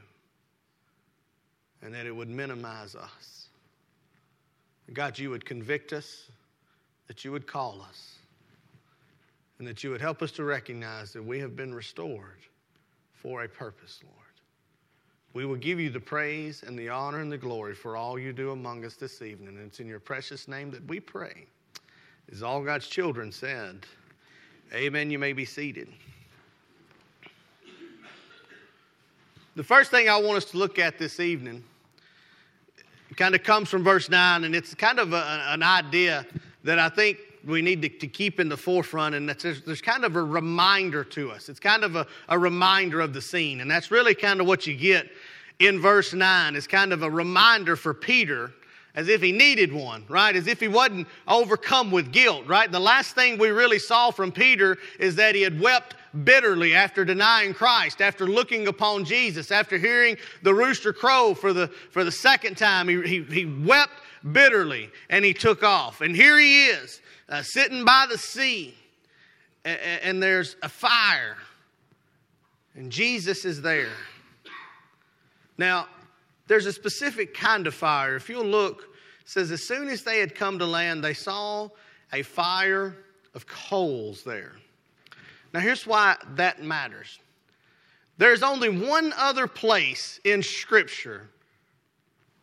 and 1.82 1.92
that 1.92 2.06
it 2.06 2.16
would 2.16 2.30
minimize 2.30 2.94
us. 2.94 3.48
God, 4.94 5.18
you 5.18 5.28
would 5.28 5.44
convict 5.44 5.92
us, 5.92 6.30
that 7.06 7.22
you 7.22 7.32
would 7.32 7.46
call 7.46 7.82
us, 7.86 8.17
and 9.58 9.66
that 9.66 9.82
you 9.82 9.90
would 9.90 10.00
help 10.00 10.22
us 10.22 10.30
to 10.32 10.44
recognize 10.44 11.12
that 11.12 11.24
we 11.24 11.38
have 11.40 11.56
been 11.56 11.74
restored 11.74 12.40
for 13.12 13.42
a 13.42 13.48
purpose, 13.48 14.00
Lord. 14.04 14.14
We 15.34 15.44
will 15.44 15.56
give 15.56 15.78
you 15.78 15.90
the 15.90 16.00
praise 16.00 16.62
and 16.66 16.78
the 16.78 16.88
honor 16.88 17.20
and 17.20 17.30
the 17.30 17.38
glory 17.38 17.74
for 17.74 17.96
all 17.96 18.18
you 18.18 18.32
do 18.32 18.52
among 18.52 18.84
us 18.84 18.94
this 18.94 19.20
evening. 19.20 19.48
And 19.48 19.66
it's 19.66 19.80
in 19.80 19.86
your 19.86 20.00
precious 20.00 20.48
name 20.48 20.70
that 20.70 20.86
we 20.86 21.00
pray. 21.00 21.46
As 22.32 22.42
all 22.42 22.62
God's 22.62 22.86
children 22.86 23.32
said, 23.32 23.86
Amen. 24.74 25.10
You 25.10 25.18
may 25.18 25.32
be 25.32 25.46
seated. 25.46 25.88
The 29.56 29.64
first 29.64 29.90
thing 29.90 30.08
I 30.10 30.16
want 30.18 30.36
us 30.36 30.44
to 30.46 30.58
look 30.58 30.78
at 30.78 30.98
this 30.98 31.20
evening 31.20 31.64
kind 33.16 33.34
of 33.34 33.42
comes 33.42 33.70
from 33.70 33.82
verse 33.82 34.10
9, 34.10 34.44
and 34.44 34.54
it's 34.54 34.74
kind 34.74 34.98
of 34.98 35.14
a, 35.14 35.46
an 35.48 35.62
idea 35.62 36.26
that 36.64 36.78
I 36.78 36.90
think 36.90 37.18
we 37.44 37.62
need 37.62 37.82
to, 37.82 37.88
to 37.88 38.06
keep 38.06 38.40
in 38.40 38.48
the 38.48 38.56
forefront, 38.56 39.14
and 39.14 39.28
that's, 39.28 39.42
there's, 39.42 39.62
there's 39.62 39.80
kind 39.80 40.04
of 40.04 40.16
a 40.16 40.22
reminder 40.22 41.04
to 41.04 41.30
us. 41.30 41.48
It's 41.48 41.60
kind 41.60 41.84
of 41.84 41.96
a, 41.96 42.06
a 42.28 42.38
reminder 42.38 43.00
of 43.00 43.12
the 43.12 43.22
scene, 43.22 43.60
and 43.60 43.70
that's 43.70 43.90
really 43.90 44.14
kind 44.14 44.40
of 44.40 44.46
what 44.46 44.66
you 44.66 44.76
get 44.76 45.08
in 45.58 45.80
verse 45.80 46.12
9. 46.12 46.56
It's 46.56 46.66
kind 46.66 46.92
of 46.92 47.02
a 47.02 47.10
reminder 47.10 47.76
for 47.76 47.94
Peter 47.94 48.52
as 48.94 49.08
if 49.08 49.22
he 49.22 49.30
needed 49.30 49.72
one, 49.72 50.04
right? 50.08 50.34
As 50.34 50.48
if 50.48 50.58
he 50.58 50.66
wasn't 50.66 51.06
overcome 51.28 51.90
with 51.90 52.10
guilt, 52.10 52.44
right? 52.46 52.70
The 52.70 52.80
last 52.80 53.14
thing 53.14 53.38
we 53.38 53.50
really 53.50 53.78
saw 53.78 54.10
from 54.10 54.32
Peter 54.32 54.76
is 54.98 55.14
that 55.16 55.36
he 55.36 55.42
had 55.42 55.60
wept 55.60 55.94
bitterly 56.24 56.74
after 56.74 57.04
denying 57.04 57.54
Christ, 57.54 58.00
after 58.00 58.26
looking 58.26 58.66
upon 58.66 59.04
Jesus, 59.04 59.52
after 59.52 59.78
hearing 59.78 60.16
the 60.42 60.52
rooster 60.52 60.92
crow 60.92 61.34
for 61.34 61.52
the, 61.52 61.68
for 61.90 62.02
the 62.02 62.10
second 62.10 62.56
time. 62.56 62.88
He, 62.88 63.02
he, 63.02 63.22
he 63.22 63.46
wept 63.46 63.92
bitterly 64.32 64.90
and 65.10 65.24
he 65.24 65.34
took 65.34 65.62
off. 65.62 66.00
And 66.00 66.14
here 66.14 66.38
he 66.38 66.66
is, 66.66 67.00
uh, 67.28 67.42
sitting 67.42 67.84
by 67.84 68.06
the 68.10 68.18
sea, 68.18 68.74
and, 69.64 69.80
and 70.02 70.22
there's 70.22 70.56
a 70.62 70.68
fire, 70.68 71.36
and 72.74 72.90
Jesus 72.90 73.44
is 73.44 73.60
there. 73.60 73.92
Now, 75.56 75.88
there's 76.46 76.66
a 76.66 76.72
specific 76.72 77.34
kind 77.34 77.66
of 77.66 77.74
fire. 77.74 78.16
If 78.16 78.28
you'll 78.28 78.44
look, 78.44 78.84
says, 79.24 79.50
as 79.50 79.62
soon 79.62 79.88
as 79.88 80.04
they 80.04 80.20
had 80.20 80.34
come 80.34 80.58
to 80.58 80.66
land, 80.66 81.04
they 81.04 81.12
saw 81.12 81.68
a 82.12 82.22
fire 82.22 82.96
of 83.34 83.46
coals 83.46 84.22
there. 84.22 84.52
Now, 85.52 85.60
here's 85.60 85.86
why 85.86 86.16
that 86.36 86.62
matters. 86.62 87.18
There's 88.16 88.42
only 88.42 88.68
one 88.68 89.12
other 89.16 89.46
place 89.46 90.18
in 90.24 90.42
Scripture 90.42 91.28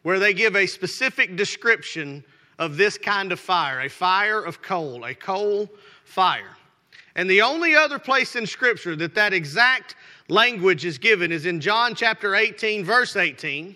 where 0.05 0.19
they 0.19 0.35
give 0.35 0.55
a 0.55 0.67
specific 0.67 1.35
description 1.35 2.23
of 2.59 2.77
this 2.77 2.95
kind 2.95 3.31
of 3.31 3.39
fire 3.39 3.81
a 3.81 3.89
fire 3.89 4.39
of 4.39 4.61
coal, 4.61 5.03
a 5.03 5.15
coal 5.15 5.67
fire. 6.03 6.55
And 7.15 7.27
the 7.27 7.41
only 7.41 7.73
other 7.73 7.97
place 7.97 8.35
in 8.35 8.45
Scripture 8.45 8.95
that 8.97 9.15
that 9.15 9.33
exact 9.33 9.95
language 10.29 10.85
is 10.85 10.99
given 10.99 11.31
is 11.31 11.47
in 11.47 11.59
John 11.59 11.95
chapter 11.95 12.35
18, 12.35 12.85
verse 12.85 13.15
18 13.15 13.75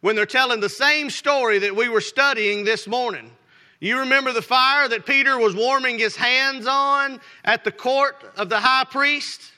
when 0.00 0.16
they're 0.16 0.26
telling 0.26 0.58
the 0.58 0.68
same 0.68 1.08
story 1.08 1.60
that 1.60 1.76
we 1.76 1.88
were 1.88 2.00
studying 2.00 2.64
this 2.64 2.88
morning. 2.88 3.30
You 3.78 4.00
remember 4.00 4.32
the 4.32 4.42
fire 4.42 4.88
that 4.88 5.06
Peter 5.06 5.38
was 5.38 5.54
warming 5.54 5.96
his 5.96 6.16
hands 6.16 6.66
on 6.66 7.20
at 7.44 7.62
the 7.62 7.70
court 7.70 8.16
of 8.36 8.48
the 8.48 8.58
high 8.58 8.82
priest? 8.90 9.52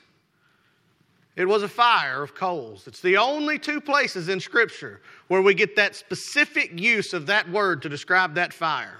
It 1.35 1.45
was 1.45 1.63
a 1.63 1.67
fire 1.67 2.21
of 2.21 2.35
coals. 2.35 2.85
It's 2.85 3.01
the 3.01 3.17
only 3.17 3.57
two 3.57 3.81
places 3.81 4.29
in 4.29 4.39
Scripture 4.39 5.01
where 5.27 5.41
we 5.41 5.53
get 5.53 5.75
that 5.75 5.95
specific 5.95 6.79
use 6.79 7.13
of 7.13 7.25
that 7.27 7.49
word 7.49 7.81
to 7.81 7.89
describe 7.89 8.35
that 8.35 8.53
fire. 8.53 8.97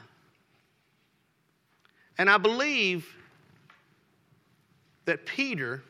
And 2.18 2.30
I 2.30 2.38
believe 2.38 3.08
that 5.06 5.26
Peter, 5.26 5.84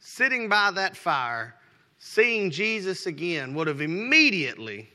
sitting 0.00 0.48
by 0.48 0.70
that 0.72 0.96
fire, 0.96 1.54
seeing 1.98 2.50
Jesus 2.50 3.06
again, 3.06 3.54
would 3.54 3.68
have 3.68 3.80
immediately 3.80 4.88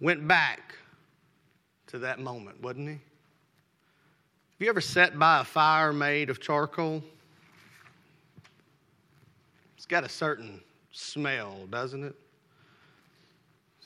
went 0.00 0.26
back 0.26 0.74
to 1.86 1.98
that 1.98 2.18
moment, 2.18 2.60
wouldn't 2.62 2.88
he? 2.88 2.94
Have 2.94 3.00
you 4.58 4.68
ever 4.68 4.80
sat 4.80 5.18
by 5.18 5.40
a 5.40 5.44
fire 5.44 5.92
made 5.92 6.28
of 6.28 6.40
charcoal? 6.40 7.02
It's 9.76 9.86
got 9.86 10.04
a 10.04 10.08
certain 10.08 10.60
smell, 10.92 11.66
doesn't 11.70 12.04
it? 12.04 12.14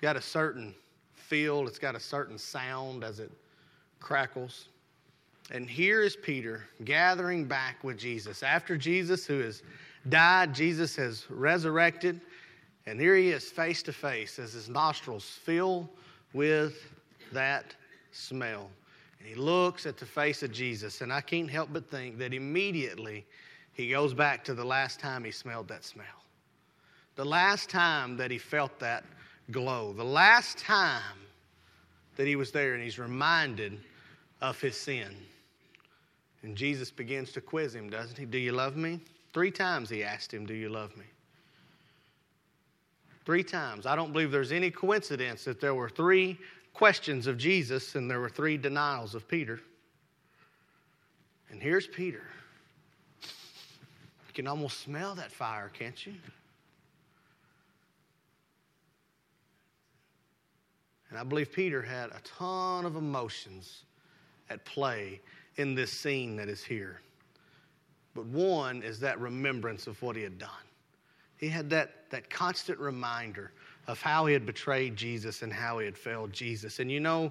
Got 0.04 0.16
a 0.16 0.20
certain 0.20 0.74
feel, 1.14 1.66
it's 1.66 1.78
got 1.78 1.94
a 1.94 1.98
certain 1.98 2.36
sound 2.36 3.02
as 3.02 3.20
it 3.20 3.32
crackles. 4.00 4.68
And 5.50 5.66
here 5.66 6.02
is 6.02 6.14
Peter 6.14 6.64
gathering 6.84 7.46
back 7.46 7.82
with 7.82 7.96
Jesus 7.96 8.42
after 8.42 8.76
Jesus, 8.76 9.24
who 9.24 9.38
has 9.38 9.62
died, 10.10 10.54
Jesus 10.54 10.94
has 10.96 11.24
resurrected, 11.30 12.20
and 12.84 13.00
here 13.00 13.16
he 13.16 13.30
is 13.30 13.50
face 13.50 13.82
to 13.84 13.94
face 13.94 14.38
as 14.38 14.52
his 14.52 14.68
nostrils 14.68 15.24
fill 15.24 15.88
with 16.34 16.82
that 17.32 17.74
smell. 18.12 18.68
And 19.20 19.26
he 19.26 19.34
looks 19.34 19.86
at 19.86 19.96
the 19.96 20.04
face 20.04 20.42
of 20.42 20.52
Jesus, 20.52 21.00
and 21.00 21.10
I 21.10 21.22
can't 21.22 21.48
help 21.48 21.70
but 21.72 21.88
think 21.88 22.18
that 22.18 22.34
immediately 22.34 23.24
he 23.72 23.88
goes 23.88 24.12
back 24.12 24.44
to 24.44 24.52
the 24.52 24.66
last 24.66 25.00
time 25.00 25.24
he 25.24 25.30
smelled 25.30 25.68
that 25.68 25.82
smell. 25.82 26.04
The 27.16 27.24
last 27.24 27.70
time 27.70 28.18
that 28.18 28.30
he 28.30 28.36
felt 28.36 28.78
that 28.80 29.04
glow. 29.50 29.92
The 29.92 30.04
last 30.04 30.59
time 30.59 31.02
that 32.16 32.26
he 32.26 32.37
was 32.37 32.52
there, 32.52 32.74
and 32.74 32.83
he's 32.83 32.98
reminded 32.98 33.78
of 34.40 34.61
his 34.61 34.76
sin. 34.76 35.14
And 36.42 36.57
Jesus 36.57 36.90
begins 36.90 37.33
to 37.33 37.40
quiz 37.40 37.74
him, 37.74 37.88
doesn't 37.88 38.18
he? 38.18 38.24
Do 38.24 38.38
you 38.38 38.52
love 38.52 38.76
me? 38.76 39.00
Three 39.33 39.50
times 39.50 39.90
he 39.90 40.04
asked 40.04 40.33
him, 40.33 40.46
Do 40.46 40.54
you 40.54 40.68
love 40.68 40.96
me? 40.96 41.04
Three 43.24 43.42
times. 43.42 43.87
I 43.87 43.96
don't 43.96 44.12
believe 44.12 44.30
there's 44.30 44.52
any 44.52 44.70
coincidence 44.70 45.44
that 45.44 45.61
there 45.61 45.74
were 45.74 45.88
three 45.88 46.38
questions 46.74 47.26
of 47.26 47.38
Jesus 47.38 47.94
and 47.94 48.11
there 48.11 48.20
were 48.20 48.28
three 48.28 48.59
denials 48.59 49.14
of 49.14 49.26
Peter. 49.26 49.61
And 51.50 51.62
here's 51.62 51.87
Peter. 51.87 52.22
You 53.22 54.35
can 54.35 54.46
almost 54.46 54.80
smell 54.80 55.14
that 55.14 55.33
fire, 55.33 55.70
can't 55.72 56.04
you? 56.07 56.14
And 61.14 61.20
I 61.20 61.22
believe 61.22 61.53
Peter 61.53 61.81
had 61.81 62.11
a 62.11 62.18
ton 62.24 62.85
of 62.85 62.96
emotions 62.96 63.85
at 64.50 64.64
play 64.64 65.20
in 65.55 65.77
this 65.77 65.92
scene 65.92 66.35
that 66.35 66.48
is 66.48 66.64
here. 66.64 67.03
But 68.16 68.27
one 68.27 68.83
is 68.83 68.98
that 68.98 69.20
remembrance 69.20 69.87
of 69.87 70.03
what 70.03 70.16
he 70.16 70.24
had 70.24 70.38
done. 70.38 70.50
He 71.37 71.48
had 71.48 71.70
that, 71.70 72.11
that 72.11 72.31
constant 72.31 72.81
reminder 72.81 73.53
of 73.87 74.03
how 74.03 74.27
he 74.27 74.33
had 74.33 74.44
betrayed 74.44 74.96
Jesus 74.96 75.42
and 75.42 75.53
how 75.53 75.79
he 75.79 75.85
had 75.85 75.96
failed 75.96 76.33
Jesus. 76.33 76.81
And 76.81 76.90
you 76.90 76.98
know, 76.98 77.31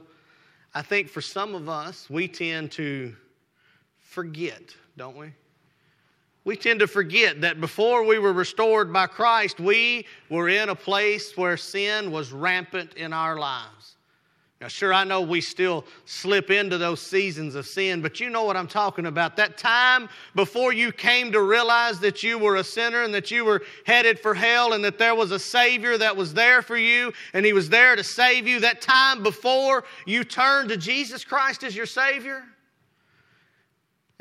I 0.73 0.81
think 0.81 1.09
for 1.09 1.19
some 1.19 1.53
of 1.53 1.67
us, 1.67 2.09
we 2.09 2.29
tend 2.29 2.71
to 2.73 3.13
forget, 3.99 4.73
don't 4.95 5.17
we? 5.17 5.33
We 6.45 6.57
tend 6.57 6.81
to 6.81 6.87
forget 6.87 7.41
that 7.41 7.61
before 7.61 8.03
we 8.03 8.19
were 8.19 8.33
restored 8.33 8.91
by 8.91 9.07
Christ, 9.07 9.59
we 9.59 10.05
were 10.29 10.49
in 10.49 10.69
a 10.69 10.75
place 10.75 11.37
where 11.37 11.55
sin 11.55 12.11
was 12.11 12.33
rampant 12.33 12.95
in 12.95 13.13
our 13.13 13.37
lives. 13.37 13.95
Now, 14.63 14.69
sure, 14.69 14.93
I 14.93 15.03
know 15.03 15.19
we 15.19 15.41
still 15.41 15.83
slip 16.05 16.49
into 16.49 16.77
those 16.77 17.01
seasons 17.01 17.55
of 17.55 17.67
sin, 17.67 18.01
but 18.01 18.21
you 18.21 18.29
know 18.29 18.45
what 18.45 18.55
I'm 18.55 18.67
talking 18.67 19.07
about. 19.07 19.35
That 19.35 19.57
time 19.57 20.07
before 20.35 20.71
you 20.71 20.93
came 20.93 21.33
to 21.33 21.41
realize 21.41 21.99
that 21.99 22.23
you 22.23 22.37
were 22.37 22.55
a 22.55 22.63
sinner 22.63 23.03
and 23.03 23.13
that 23.13 23.29
you 23.29 23.43
were 23.43 23.61
headed 23.85 24.17
for 24.21 24.33
hell 24.33 24.71
and 24.71 24.81
that 24.85 24.97
there 24.97 25.15
was 25.15 25.31
a 25.31 25.39
Savior 25.39 25.97
that 25.97 26.15
was 26.15 26.33
there 26.33 26.61
for 26.61 26.77
you 26.77 27.11
and 27.33 27.45
He 27.45 27.51
was 27.51 27.67
there 27.67 27.97
to 27.97 28.05
save 28.05 28.47
you. 28.47 28.61
That 28.61 28.79
time 28.79 29.21
before 29.21 29.83
you 30.05 30.23
turned 30.23 30.69
to 30.69 30.77
Jesus 30.77 31.25
Christ 31.25 31.65
as 31.65 31.75
your 31.75 31.85
Savior. 31.85 32.45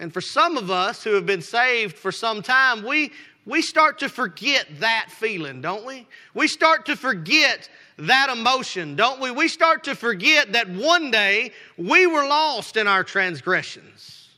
And 0.03 0.13
for 0.13 0.21
some 0.21 0.57
of 0.57 0.69
us 0.69 1.05
who 1.05 1.15
have 1.15 1.27
been 1.27 1.41
saved 1.41 1.97
for 1.97 2.11
some 2.11 2.43
time, 2.43 2.83
we, 2.83 3.13
we 3.47 3.63
start 3.63 4.01
to 4.01 4.09
forget 4.09 4.67
that 4.81 5.07
feeling, 5.11 5.61
don't 5.61 5.87
we? 5.87 6.09
We 6.35 6.49
start 6.49 6.87
to 6.87 6.97
forget 6.97 7.69
that 7.99 8.29
emotion, 8.29 8.97
don't 8.97 9.21
we? 9.21 9.31
We 9.31 9.47
start 9.47 9.85
to 9.85 9.95
forget 9.95 10.55
that 10.55 10.69
one 10.69 11.13
day 11.13 11.53
we 11.79 12.09
were 12.09 12.27
lost 12.27 12.77
in 12.77 12.89
our 12.89 13.05
transgressions. 13.05 14.31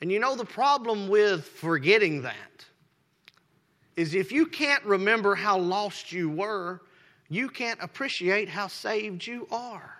And 0.00 0.10
you 0.10 0.18
know, 0.18 0.34
the 0.34 0.44
problem 0.44 1.08
with 1.08 1.44
forgetting 1.44 2.22
that 2.22 2.34
is 3.94 4.16
if 4.16 4.32
you 4.32 4.46
can't 4.46 4.82
remember 4.84 5.36
how 5.36 5.58
lost 5.58 6.10
you 6.10 6.28
were, 6.28 6.80
you 7.28 7.50
can't 7.50 7.78
appreciate 7.80 8.48
how 8.48 8.66
saved 8.66 9.24
you 9.24 9.46
are. 9.52 9.97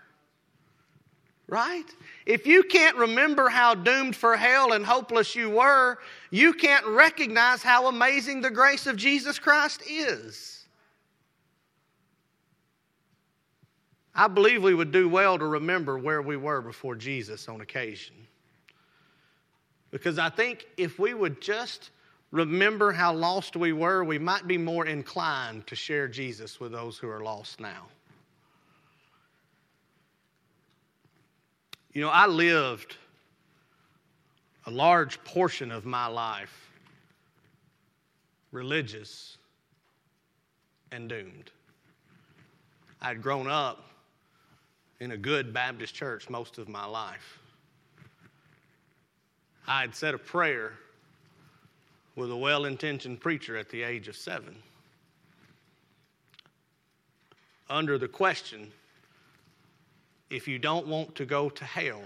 Right? 1.49 1.87
If 2.27 2.47
you 2.47 2.63
can't 2.63 2.97
remember 2.97 3.49
how 3.49 3.75
doomed 3.75 4.15
for 4.15 4.37
hell 4.37 4.73
and 4.73 4.85
hopeless 4.85 5.35
you 5.35 5.49
were, 5.49 5.99
you 6.31 6.53
can't 6.53 6.87
recognize 6.87 7.63
how 7.63 7.89
amazing 7.89 8.43
the 8.43 8.51
grace 8.51 8.87
of 8.87 8.97
Jesus 8.97 9.39
Christ 9.39 9.83
is. 9.89 10.67
I 14.15 14.29
believe 14.29 14.63
we 14.63 14.75
would 14.75 14.93
do 14.93 15.09
well 15.09 15.39
to 15.39 15.47
remember 15.47 15.97
where 15.97 16.21
we 16.21 16.37
were 16.37 16.61
before 16.61 16.97
Jesus 16.97 17.49
on 17.49 17.63
occasion. 17.63 18.17
Because 19.91 20.19
I 20.19 20.29
think 20.29 20.67
if 20.77 20.99
we 20.99 21.15
would 21.15 21.41
just 21.41 21.91
remember 22.31 22.93
how 22.93 23.15
lost 23.15 23.57
we 23.57 23.73
were, 23.73 24.05
we 24.05 24.19
might 24.19 24.47
be 24.47 24.59
more 24.59 24.87
inclined 24.87 25.67
to 25.69 25.77
share 25.77 26.09
Jesus 26.09 26.61
with 26.61 26.73
those 26.73 26.99
who 26.99 27.09
are 27.09 27.23
lost 27.23 27.59
now. 27.59 27.87
You 31.99 32.05
know, 32.05 32.11
I 32.11 32.29
lived 32.29 32.95
a 34.67 34.71
large 34.71 35.21
portion 35.25 35.73
of 35.73 35.85
my 35.85 36.07
life 36.07 36.71
religious 38.53 39.37
and 40.93 41.09
doomed. 41.09 41.51
I'd 43.03 43.21
grown 43.21 43.49
up 43.49 43.85
in 45.01 45.11
a 45.11 45.17
good 45.17 45.53
Baptist 45.53 45.93
church 45.93 46.31
most 46.31 46.59
of 46.59 46.69
my 46.69 46.87
life. 46.87 47.41
I 49.67 49.81
had 49.81 49.93
said 49.93 50.15
a 50.15 50.19
prayer 50.19 50.75
with 52.15 52.31
a 52.31 52.37
well 52.37 52.67
intentioned 52.67 53.21
preacher 53.21 53.57
at 53.57 53.71
the 53.71 53.83
age 53.83 54.07
of 54.07 54.15
seven. 54.15 54.55
Under 57.69 57.99
the 57.99 58.07
question, 58.07 58.71
if 60.31 60.47
you 60.47 60.59
don't 60.59 60.87
want 60.87 61.15
to 61.17 61.25
go 61.25 61.49
to 61.49 61.65
hell, 61.65 62.03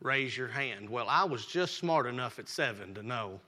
raise 0.00 0.36
your 0.36 0.48
hand. 0.48 0.88
Well, 0.88 1.06
I 1.08 1.24
was 1.24 1.46
just 1.46 1.76
smart 1.76 2.06
enough 2.06 2.38
at 2.38 2.48
seven 2.48 2.94
to 2.94 3.02
know 3.02 3.40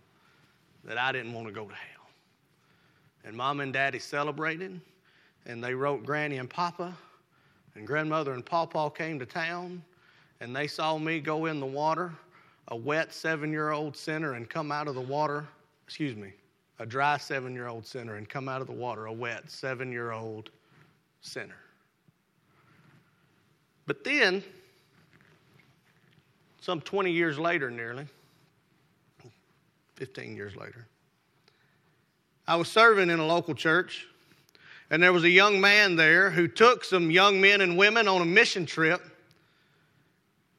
that 0.85 0.99
I 0.99 1.13
didn't 1.13 1.33
want 1.33 1.47
to 1.47 1.53
go 1.53 1.67
to 1.67 1.75
hell. 1.75 2.07
And 3.25 3.37
mom 3.37 3.61
and 3.61 3.73
daddy 3.73 3.99
celebrated, 3.99 4.81
and 5.47 5.63
they 5.63 5.75
wrote 5.75 6.05
Granny 6.05 6.39
and 6.39 6.51
Papa, 6.51 6.97
and 7.75 7.87
grandmother 7.87 8.33
and 8.33 8.45
Pawpaw 8.45 8.91
came 8.91 9.19
to 9.19 9.27
town, 9.27 9.83
and 10.41 10.55
they 10.55 10.67
saw 10.67 10.99
me 10.99 11.21
go 11.21 11.47
in 11.47 11.61
the 11.61 11.67
water 11.67 12.13
a 12.69 12.77
wet 12.77 13.13
seven 13.13 13.51
year 13.51 13.71
old 13.71 13.97
sinner 13.97 14.35
and 14.35 14.49
come 14.49 14.73
out 14.73 14.89
of 14.89 14.95
the 14.95 15.01
water, 15.01 15.47
excuse 15.87 16.17
me, 16.17 16.33
a 16.79 16.87
dry 16.87 17.17
seven 17.19 17.55
year 17.55 17.69
old 17.69 17.87
sinner 17.87 18.17
and 18.17 18.29
come 18.29 18.49
out 18.49 18.61
of 18.61 18.67
the 18.67 18.73
water 18.73 19.07
a 19.07 19.13
wet 19.13 19.51
seven 19.51 19.93
year 19.93 20.13
old 20.13 20.51
sinner. 21.21 21.64
But 23.87 24.05
then, 24.05 24.43
some 26.61 26.81
20 26.81 27.11
years 27.11 27.39
later, 27.39 27.71
nearly, 27.71 28.07
15 29.97 30.37
years 30.37 30.57
later, 30.57 30.87
I 32.47 32.57
was 32.57 32.69
serving 32.69 33.11
in 33.11 33.19
a 33.19 33.27
local 33.27 33.55
church, 33.55 34.07
and 34.91 35.03
there 35.03 35.13
was 35.13 35.25
a 35.25 35.31
young 35.31 35.61
man 35.61 35.97
there 35.97 36.31
who 36.31 36.49
took 36.49 36.85
some 36.85 37.11
young 37.11 37.41
men 37.41 37.61
and 37.61 37.77
women 37.77 38.09
on 38.09 38.23
a 38.23 38.27
mission 38.27 38.67
trip 38.67 39.03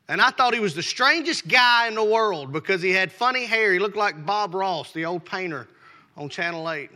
and 0.07 0.21
I 0.21 0.29
thought 0.29 0.53
he 0.53 0.59
was 0.59 0.75
the 0.75 0.83
strangest 0.83 1.47
guy 1.47 1.87
in 1.87 1.95
the 1.95 2.03
world 2.03 2.51
because 2.51 2.81
he 2.81 2.91
had 2.91 3.11
funny 3.11 3.45
hair. 3.45 3.73
He 3.73 3.79
looked 3.79 3.97
like 3.97 4.25
Bob 4.25 4.53
Ross, 4.53 4.91
the 4.91 5.05
old 5.05 5.25
painter 5.25 5.67
on 6.15 6.29
Channel 6.29 6.69
8. 6.69 6.91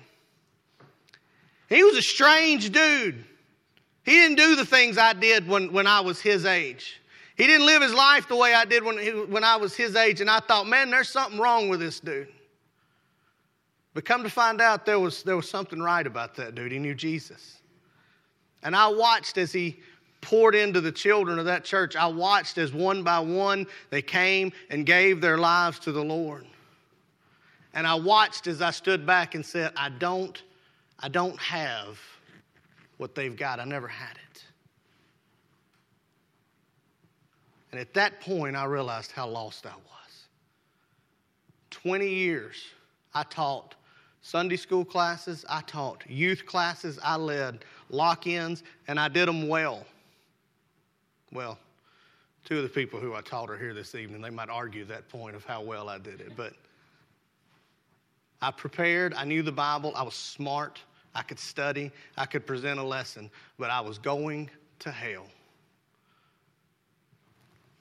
He 1.69 1.83
was 1.83 1.97
a 1.97 2.01
strange 2.01 2.71
dude. 2.71 3.23
He 4.09 4.15
didn't 4.15 4.37
do 4.37 4.55
the 4.55 4.65
things 4.65 4.97
I 4.97 5.13
did 5.13 5.47
when, 5.47 5.71
when 5.71 5.85
I 5.85 5.99
was 5.99 6.19
his 6.19 6.43
age. 6.43 6.99
He 7.37 7.45
didn't 7.45 7.67
live 7.67 7.83
his 7.83 7.93
life 7.93 8.27
the 8.27 8.35
way 8.35 8.55
I 8.55 8.65
did 8.65 8.83
when, 8.83 8.97
he, 8.97 9.11
when 9.11 9.43
I 9.43 9.55
was 9.55 9.75
his 9.75 9.95
age. 9.95 10.19
And 10.19 10.31
I 10.31 10.39
thought, 10.39 10.65
man, 10.65 10.89
there's 10.89 11.09
something 11.09 11.39
wrong 11.39 11.69
with 11.69 11.79
this 11.79 11.99
dude. 11.99 12.27
But 13.93 14.05
come 14.05 14.23
to 14.23 14.29
find 14.31 14.61
out, 14.61 14.83
there 14.83 14.99
was, 14.99 15.21
there 15.21 15.35
was 15.35 15.47
something 15.47 15.79
right 15.79 16.07
about 16.07 16.35
that 16.37 16.55
dude. 16.55 16.71
He 16.71 16.79
knew 16.79 16.95
Jesus. 16.95 17.57
And 18.63 18.75
I 18.75 18.87
watched 18.87 19.37
as 19.37 19.51
he 19.51 19.79
poured 20.21 20.55
into 20.55 20.81
the 20.81 20.91
children 20.91 21.37
of 21.37 21.45
that 21.45 21.63
church, 21.63 21.95
I 21.95 22.07
watched 22.07 22.57
as 22.57 22.73
one 22.73 23.03
by 23.03 23.19
one 23.19 23.67
they 23.91 24.01
came 24.01 24.51
and 24.71 24.87
gave 24.87 25.21
their 25.21 25.37
lives 25.37 25.77
to 25.81 25.91
the 25.91 26.03
Lord. 26.03 26.47
And 27.75 27.85
I 27.85 27.93
watched 27.93 28.47
as 28.47 28.59
I 28.59 28.71
stood 28.71 29.05
back 29.05 29.35
and 29.35 29.45
said, 29.45 29.71
I 29.77 29.89
don't, 29.89 30.41
I 30.99 31.09
don't 31.09 31.37
have 31.37 31.99
what 32.99 33.15
they've 33.15 33.35
got. 33.35 33.59
I 33.59 33.63
never 33.63 33.87
had 33.87 34.17
it. 34.31 34.43
And 37.71 37.79
at 37.79 37.93
that 37.93 38.19
point, 38.19 38.55
I 38.55 38.65
realized 38.65 39.11
how 39.11 39.27
lost 39.27 39.65
I 39.65 39.69
was. 39.69 40.27
20 41.71 42.07
years, 42.07 42.55
I 43.13 43.23
taught 43.23 43.75
Sunday 44.21 44.57
school 44.57 44.83
classes, 44.83 45.45
I 45.49 45.61
taught 45.61 46.03
youth 46.09 46.45
classes, 46.45 46.99
I 47.01 47.15
led 47.15 47.63
lock 47.89 48.27
ins, 48.27 48.63
and 48.87 48.99
I 48.99 49.07
did 49.07 49.29
them 49.29 49.47
well. 49.47 49.85
Well, 51.31 51.57
two 52.43 52.57
of 52.57 52.63
the 52.63 52.69
people 52.69 52.99
who 52.99 53.15
I 53.15 53.21
taught 53.21 53.49
are 53.49 53.57
here 53.57 53.73
this 53.73 53.95
evening. 53.95 54.21
They 54.21 54.29
might 54.29 54.49
argue 54.49 54.83
that 54.85 55.07
point 55.07 55.37
of 55.37 55.45
how 55.45 55.61
well 55.61 55.87
I 55.87 55.99
did 55.99 56.19
it. 56.19 56.33
But 56.35 56.53
I 58.41 58.51
prepared, 58.51 59.13
I 59.13 59.23
knew 59.23 59.41
the 59.41 59.53
Bible, 59.53 59.93
I 59.95 60.03
was 60.03 60.15
smart, 60.15 60.81
I 61.19 61.21
could 61.21 61.37
study, 61.37 61.91
I 62.15 62.25
could 62.25 62.47
present 62.47 62.79
a 62.79 62.83
lesson, 62.83 63.29
but 63.57 63.69
I 63.69 63.81
was 63.81 63.97
going 63.97 64.49
to 64.79 64.89
hell. 64.89 65.27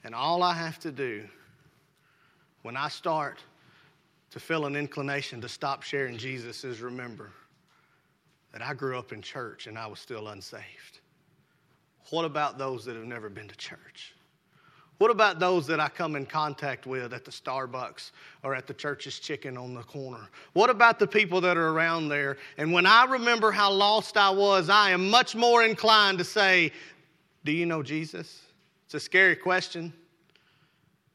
And 0.03 0.13
all 0.13 0.43
I 0.43 0.55
have 0.55 0.81
to 0.81 0.91
do 0.91 1.23
when 2.63 2.77
I 2.77 2.89
start 2.89 3.39
to 4.33 4.41
feel 4.41 4.67
an 4.67 4.75
inclination 4.75 5.41
to 5.43 5.49
stop 5.49 5.85
sharing 5.85 6.19
Jesus 6.19 6.65
is 6.65 6.81
remember 6.81 7.31
that 8.53 8.61
I 8.61 8.75
grew 8.75 8.99
up 8.99 9.13
in 9.13 9.23
church 9.23 9.69
and 9.69 9.79
I 9.79 9.87
was 9.87 10.01
still 10.01 10.29
unsaved. 10.29 10.99
What 12.11 12.25
about 12.25 12.59
those 12.59 12.85
that 12.87 12.97
have 12.97 13.05
never 13.05 13.29
been 13.29 13.47
to 13.47 13.57
church? 13.57 14.15
What 14.99 15.13
about 15.13 15.39
those 15.39 15.67
that 15.69 15.79
I 15.79 15.89
come 15.89 16.17
in 16.17 16.27
contact 16.27 16.85
with 16.85 17.13
at 17.13 17.25
the 17.25 17.31
Starbucks 17.31 18.11
or 18.43 18.55
at 18.55 18.67
the 18.67 18.75
church's 18.75 19.21
chicken 19.21 19.57
on 19.57 19.73
the 19.73 19.83
corner? 19.83 20.29
What 20.55 20.71
about 20.71 20.99
the 20.99 21.07
people 21.07 21.41
that 21.43 21.57
are 21.57 21.69
around 21.69 22.09
there? 22.09 22.37
And 22.57 22.73
when 22.73 22.85
I 22.85 23.05
remember 23.05 23.53
how 23.53 23.71
lost 23.71 24.17
I 24.17 24.31
was, 24.31 24.69
I 24.69 24.91
am 24.91 25.09
much 25.09 25.37
more 25.37 25.63
inclined 25.63 26.19
to 26.19 26.25
say, 26.25 26.73
Do 27.45 27.53
you 27.53 27.65
know 27.65 27.83
Jesus? 27.83 28.43
It's 28.87 28.95
a 28.95 29.01
scary 29.01 29.37
question 29.37 29.93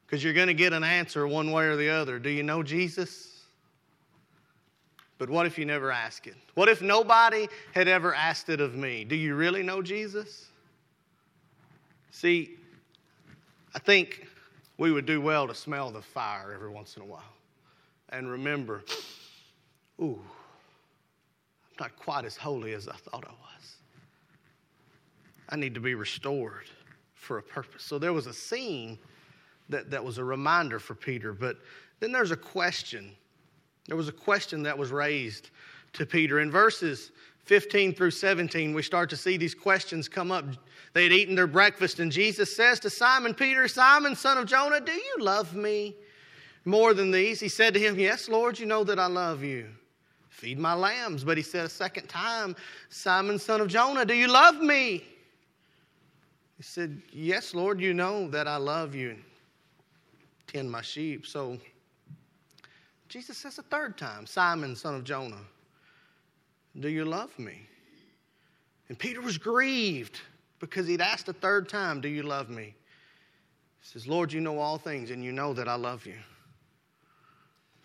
because 0.06 0.24
you're 0.24 0.32
going 0.32 0.48
to 0.48 0.54
get 0.54 0.72
an 0.72 0.84
answer 0.84 1.26
one 1.26 1.52
way 1.52 1.66
or 1.66 1.76
the 1.76 1.90
other. 1.90 2.18
Do 2.18 2.30
you 2.30 2.42
know 2.42 2.62
Jesus? 2.62 3.42
But 5.18 5.28
what 5.28 5.44
if 5.44 5.58
you 5.58 5.64
never 5.66 5.90
ask 5.90 6.26
it? 6.26 6.36
What 6.54 6.68
if 6.68 6.80
nobody 6.80 7.48
had 7.74 7.86
ever 7.86 8.14
asked 8.14 8.48
it 8.48 8.60
of 8.60 8.74
me? 8.74 9.04
Do 9.04 9.14
you 9.16 9.34
really 9.34 9.62
know 9.62 9.82
Jesus? 9.82 10.46
See, 12.10 12.56
I 13.74 13.78
think 13.78 14.26
we 14.78 14.92
would 14.92 15.06
do 15.06 15.20
well 15.20 15.46
to 15.48 15.54
smell 15.54 15.90
the 15.90 16.02
fire 16.02 16.52
every 16.54 16.70
once 16.70 16.96
in 16.96 17.02
a 17.02 17.06
while 17.06 17.22
and 18.10 18.30
remember, 18.30 18.84
ooh, 20.00 20.20
I'm 20.20 21.76
not 21.80 21.96
quite 21.96 22.24
as 22.24 22.36
holy 22.36 22.72
as 22.72 22.88
I 22.88 22.94
thought 22.94 23.24
I 23.26 23.32
was. 23.32 23.76
I 25.48 25.56
need 25.56 25.74
to 25.74 25.80
be 25.80 25.94
restored 25.94 26.66
for 27.14 27.38
a 27.38 27.42
purpose. 27.42 27.82
So 27.82 27.98
there 27.98 28.12
was 28.12 28.26
a 28.26 28.32
scene 28.32 28.98
that, 29.68 29.90
that 29.90 30.04
was 30.04 30.18
a 30.18 30.24
reminder 30.24 30.78
for 30.78 30.94
Peter, 30.94 31.32
but 31.32 31.58
then 32.00 32.12
there's 32.12 32.30
a 32.30 32.36
question. 32.36 33.12
There 33.88 33.96
was 33.96 34.08
a 34.08 34.12
question 34.12 34.62
that 34.62 34.76
was 34.76 34.90
raised 34.90 35.50
to 35.94 36.06
Peter. 36.06 36.40
In 36.40 36.50
verses 36.50 37.12
15 37.44 37.94
through 37.94 38.10
17, 38.10 38.72
we 38.72 38.82
start 38.82 39.10
to 39.10 39.16
see 39.16 39.36
these 39.36 39.54
questions 39.54 40.08
come 40.08 40.32
up. 40.32 40.44
They 40.94 41.02
had 41.02 41.12
eaten 41.12 41.34
their 41.34 41.46
breakfast, 41.46 42.00
and 42.00 42.10
Jesus 42.10 42.54
says 42.54 42.80
to 42.80 42.90
Simon 42.90 43.34
Peter, 43.34 43.68
Simon, 43.68 44.16
son 44.16 44.38
of 44.38 44.46
Jonah, 44.46 44.80
do 44.80 44.92
you 44.92 45.16
love 45.20 45.54
me 45.54 45.94
more 46.64 46.94
than 46.94 47.10
these? 47.10 47.40
He 47.40 47.48
said 47.48 47.74
to 47.74 47.80
him, 47.80 47.98
Yes, 47.98 48.28
Lord, 48.28 48.58
you 48.58 48.64
know 48.64 48.84
that 48.84 48.98
I 48.98 49.06
love 49.06 49.42
you. 49.42 49.68
Feed 50.30 50.58
my 50.58 50.74
lambs. 50.74 51.22
But 51.22 51.36
he 51.36 51.42
said 51.42 51.66
a 51.66 51.68
second 51.68 52.08
time, 52.08 52.56
Simon, 52.88 53.38
son 53.38 53.60
of 53.60 53.68
Jonah, 53.68 54.04
do 54.04 54.14
you 54.14 54.28
love 54.28 54.60
me? 54.60 55.04
He 56.56 56.62
said, 56.62 57.02
Yes, 57.12 57.54
Lord, 57.54 57.80
you 57.80 57.92
know 57.92 58.28
that 58.28 58.48
I 58.48 58.56
love 58.56 58.94
you. 58.94 59.16
tend 60.46 60.70
my 60.70 60.82
sheep. 60.82 61.26
So 61.26 61.58
Jesus 63.08 63.36
says 63.36 63.58
a 63.58 63.62
third 63.62 63.98
time, 63.98 64.26
Simon, 64.26 64.74
son 64.74 64.94
of 64.94 65.04
Jonah, 65.04 65.42
do 66.78 66.88
you 66.88 67.04
love 67.04 67.36
me? 67.38 67.66
And 68.88 68.98
Peter 68.98 69.20
was 69.20 69.38
grieved 69.38 70.20
because 70.60 70.86
he'd 70.86 71.00
asked 71.00 71.28
a 71.28 71.32
third 71.32 71.68
time, 71.68 72.00
Do 72.00 72.08
you 72.08 72.22
love 72.22 72.50
me? 72.50 72.74
He 73.80 73.88
says, 73.88 74.06
Lord, 74.06 74.32
you 74.32 74.40
know 74.40 74.58
all 74.58 74.78
things, 74.78 75.10
and 75.10 75.22
you 75.22 75.32
know 75.32 75.52
that 75.54 75.68
I 75.68 75.74
love 75.74 76.06
you. 76.06 76.16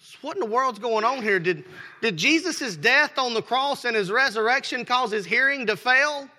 So 0.01 0.17
what 0.21 0.37
in 0.37 0.39
the 0.39 0.45
world's 0.45 0.79
going 0.79 1.03
on 1.03 1.21
here? 1.21 1.39
Did, 1.39 1.65
did 2.01 2.15
Jesus' 2.15 2.77
death 2.77 3.17
on 3.17 3.33
the 3.33 3.41
cross 3.41 3.83
and 3.83 3.95
his 3.95 4.09
resurrection 4.09 4.85
cause 4.85 5.11
his 5.11 5.25
hearing 5.25 5.67
to 5.67 5.75
fail? 5.75 6.29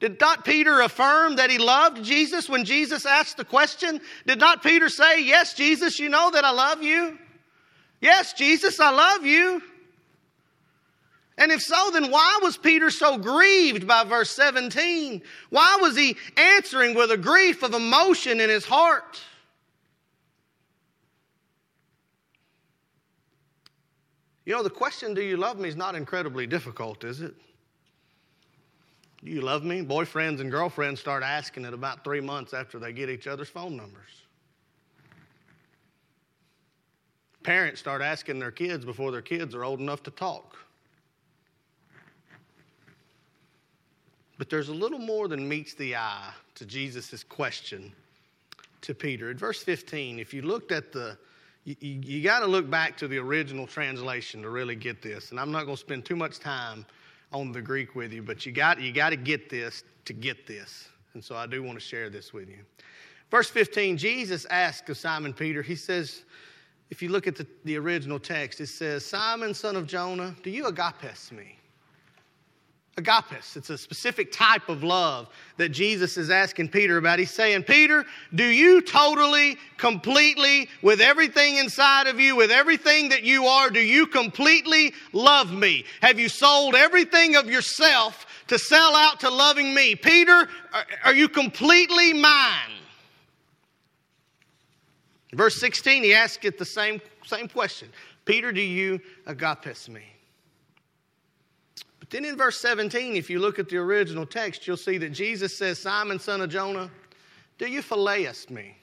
Did 0.00 0.20
not 0.20 0.44
Peter 0.44 0.80
affirm 0.80 1.36
that 1.36 1.48
he 1.48 1.58
loved 1.58 2.04
Jesus 2.04 2.48
when 2.48 2.64
Jesus 2.64 3.06
asked 3.06 3.36
the 3.36 3.44
question? 3.44 4.00
Did 4.26 4.40
not 4.40 4.62
Peter 4.62 4.88
say, 4.88 5.22
Yes, 5.22 5.54
Jesus, 5.54 5.98
you 5.98 6.08
know 6.08 6.30
that 6.32 6.44
I 6.44 6.50
love 6.50 6.82
you? 6.82 7.18
Yes, 8.00 8.34
Jesus, 8.34 8.78
I 8.78 8.90
love 8.90 9.24
you. 9.24 9.62
And 11.38 11.52
if 11.52 11.60
so, 11.60 11.90
then 11.92 12.10
why 12.10 12.38
was 12.42 12.56
Peter 12.56 12.90
so 12.90 13.18
grieved 13.18 13.86
by 13.86 14.04
verse 14.04 14.30
17? 14.30 15.22
Why 15.50 15.78
was 15.80 15.96
he 15.96 16.16
answering 16.36 16.94
with 16.94 17.10
a 17.10 17.18
grief 17.18 17.62
of 17.62 17.74
emotion 17.74 18.40
in 18.40 18.48
his 18.48 18.64
heart? 18.64 19.20
You 24.46 24.54
know, 24.54 24.62
the 24.62 24.70
question, 24.70 25.12
do 25.12 25.20
you 25.20 25.36
love 25.36 25.58
me, 25.58 25.68
is 25.68 25.76
not 25.76 25.94
incredibly 25.94 26.46
difficult, 26.46 27.04
is 27.04 27.20
it? 27.20 27.34
Do 29.24 29.30
you 29.30 29.40
love 29.40 29.64
me? 29.64 29.82
Boyfriends 29.82 30.40
and 30.40 30.50
girlfriends 30.50 31.00
start 31.00 31.24
asking 31.24 31.64
it 31.64 31.74
about 31.74 32.04
three 32.04 32.20
months 32.20 32.54
after 32.54 32.78
they 32.78 32.92
get 32.92 33.10
each 33.10 33.26
other's 33.26 33.48
phone 33.48 33.76
numbers. 33.76 34.22
Parents 37.42 37.80
start 37.80 38.02
asking 38.02 38.38
their 38.38 38.52
kids 38.52 38.84
before 38.84 39.10
their 39.10 39.22
kids 39.22 39.54
are 39.54 39.64
old 39.64 39.80
enough 39.80 40.02
to 40.04 40.10
talk. 40.12 40.56
But 44.38 44.50
there's 44.50 44.68
a 44.68 44.74
little 44.74 44.98
more 44.98 45.28
than 45.28 45.48
meets 45.48 45.74
the 45.74 45.96
eye 45.96 46.30
to 46.56 46.66
Jesus' 46.66 47.24
question 47.24 47.92
to 48.82 48.94
Peter. 48.94 49.30
In 49.30 49.38
verse 49.38 49.62
15, 49.62 50.18
if 50.18 50.34
you 50.34 50.42
looked 50.42 50.72
at 50.72 50.92
the, 50.92 51.16
you, 51.64 51.76
you, 51.80 52.00
you 52.02 52.22
got 52.22 52.40
to 52.40 52.46
look 52.46 52.68
back 52.68 52.96
to 52.98 53.08
the 53.08 53.18
original 53.18 53.66
translation 53.66 54.42
to 54.42 54.50
really 54.50 54.76
get 54.76 55.02
this. 55.02 55.30
And 55.30 55.40
I'm 55.40 55.50
not 55.50 55.64
going 55.64 55.76
to 55.76 55.80
spend 55.80 56.04
too 56.04 56.16
much 56.16 56.38
time 56.38 56.84
on 57.32 57.52
the 57.52 57.62
Greek 57.62 57.94
with 57.94 58.12
you, 58.12 58.22
but 58.22 58.46
you 58.46 58.52
got, 58.52 58.80
you 58.80 58.92
got 58.92 59.10
to 59.10 59.16
get 59.16 59.48
this 59.48 59.82
to 60.04 60.12
get 60.12 60.46
this. 60.46 60.88
And 61.14 61.24
so 61.24 61.34
I 61.34 61.46
do 61.46 61.62
want 61.62 61.78
to 61.78 61.84
share 61.84 62.10
this 62.10 62.32
with 62.32 62.48
you. 62.48 62.58
Verse 63.30 63.50
15, 63.50 63.96
Jesus 63.96 64.46
asked 64.50 64.88
of 64.90 64.96
Simon 64.96 65.32
Peter, 65.32 65.62
he 65.62 65.74
says, 65.74 66.24
if 66.90 67.02
you 67.02 67.08
look 67.08 67.26
at 67.26 67.34
the, 67.34 67.46
the 67.64 67.76
original 67.76 68.20
text, 68.20 68.60
it 68.60 68.68
says, 68.68 69.04
Simon, 69.04 69.52
son 69.52 69.74
of 69.74 69.86
Jonah, 69.86 70.36
do 70.42 70.50
you 70.50 70.64
agapes 70.64 71.32
me? 71.32 71.55
Agapes. 72.96 73.58
It's 73.58 73.68
a 73.68 73.76
specific 73.76 74.32
type 74.32 74.70
of 74.70 74.82
love 74.82 75.28
that 75.58 75.68
Jesus 75.68 76.16
is 76.16 76.30
asking 76.30 76.70
Peter 76.70 76.96
about. 76.96 77.18
He's 77.18 77.30
saying, 77.30 77.64
Peter, 77.64 78.06
do 78.34 78.44
you 78.44 78.80
totally, 78.80 79.58
completely, 79.76 80.70
with 80.80 81.02
everything 81.02 81.58
inside 81.58 82.06
of 82.06 82.18
you, 82.18 82.36
with 82.36 82.50
everything 82.50 83.10
that 83.10 83.22
you 83.22 83.44
are, 83.44 83.68
do 83.68 83.80
you 83.80 84.06
completely 84.06 84.94
love 85.12 85.52
me? 85.52 85.84
Have 86.00 86.18
you 86.18 86.30
sold 86.30 86.74
everything 86.74 87.36
of 87.36 87.50
yourself 87.50 88.24
to 88.46 88.58
sell 88.58 88.96
out 88.96 89.20
to 89.20 89.28
loving 89.28 89.74
me? 89.74 89.94
Peter, 89.94 90.48
are 91.04 91.14
you 91.14 91.28
completely 91.28 92.14
mine? 92.14 92.72
Verse 95.34 95.60
16, 95.60 96.02
he 96.02 96.14
asks 96.14 96.46
it 96.46 96.56
the 96.56 96.64
same, 96.64 97.02
same 97.26 97.46
question 97.46 97.88
Peter, 98.24 98.52
do 98.52 98.62
you 98.62 99.00
agapes 99.26 99.86
me? 99.86 100.02
But 102.08 102.22
then 102.22 102.24
in 102.24 102.36
verse 102.36 102.60
17, 102.60 103.16
if 103.16 103.28
you 103.28 103.40
look 103.40 103.58
at 103.58 103.68
the 103.68 103.78
original 103.78 104.26
text, 104.26 104.66
you'll 104.66 104.76
see 104.76 104.96
that 104.98 105.10
Jesus 105.10 105.56
says, 105.56 105.80
Simon, 105.80 106.20
son 106.20 106.40
of 106.40 106.50
Jonah, 106.50 106.88
do 107.58 107.66
you 107.66 107.82
phileus 107.82 108.48
me? 108.48 108.76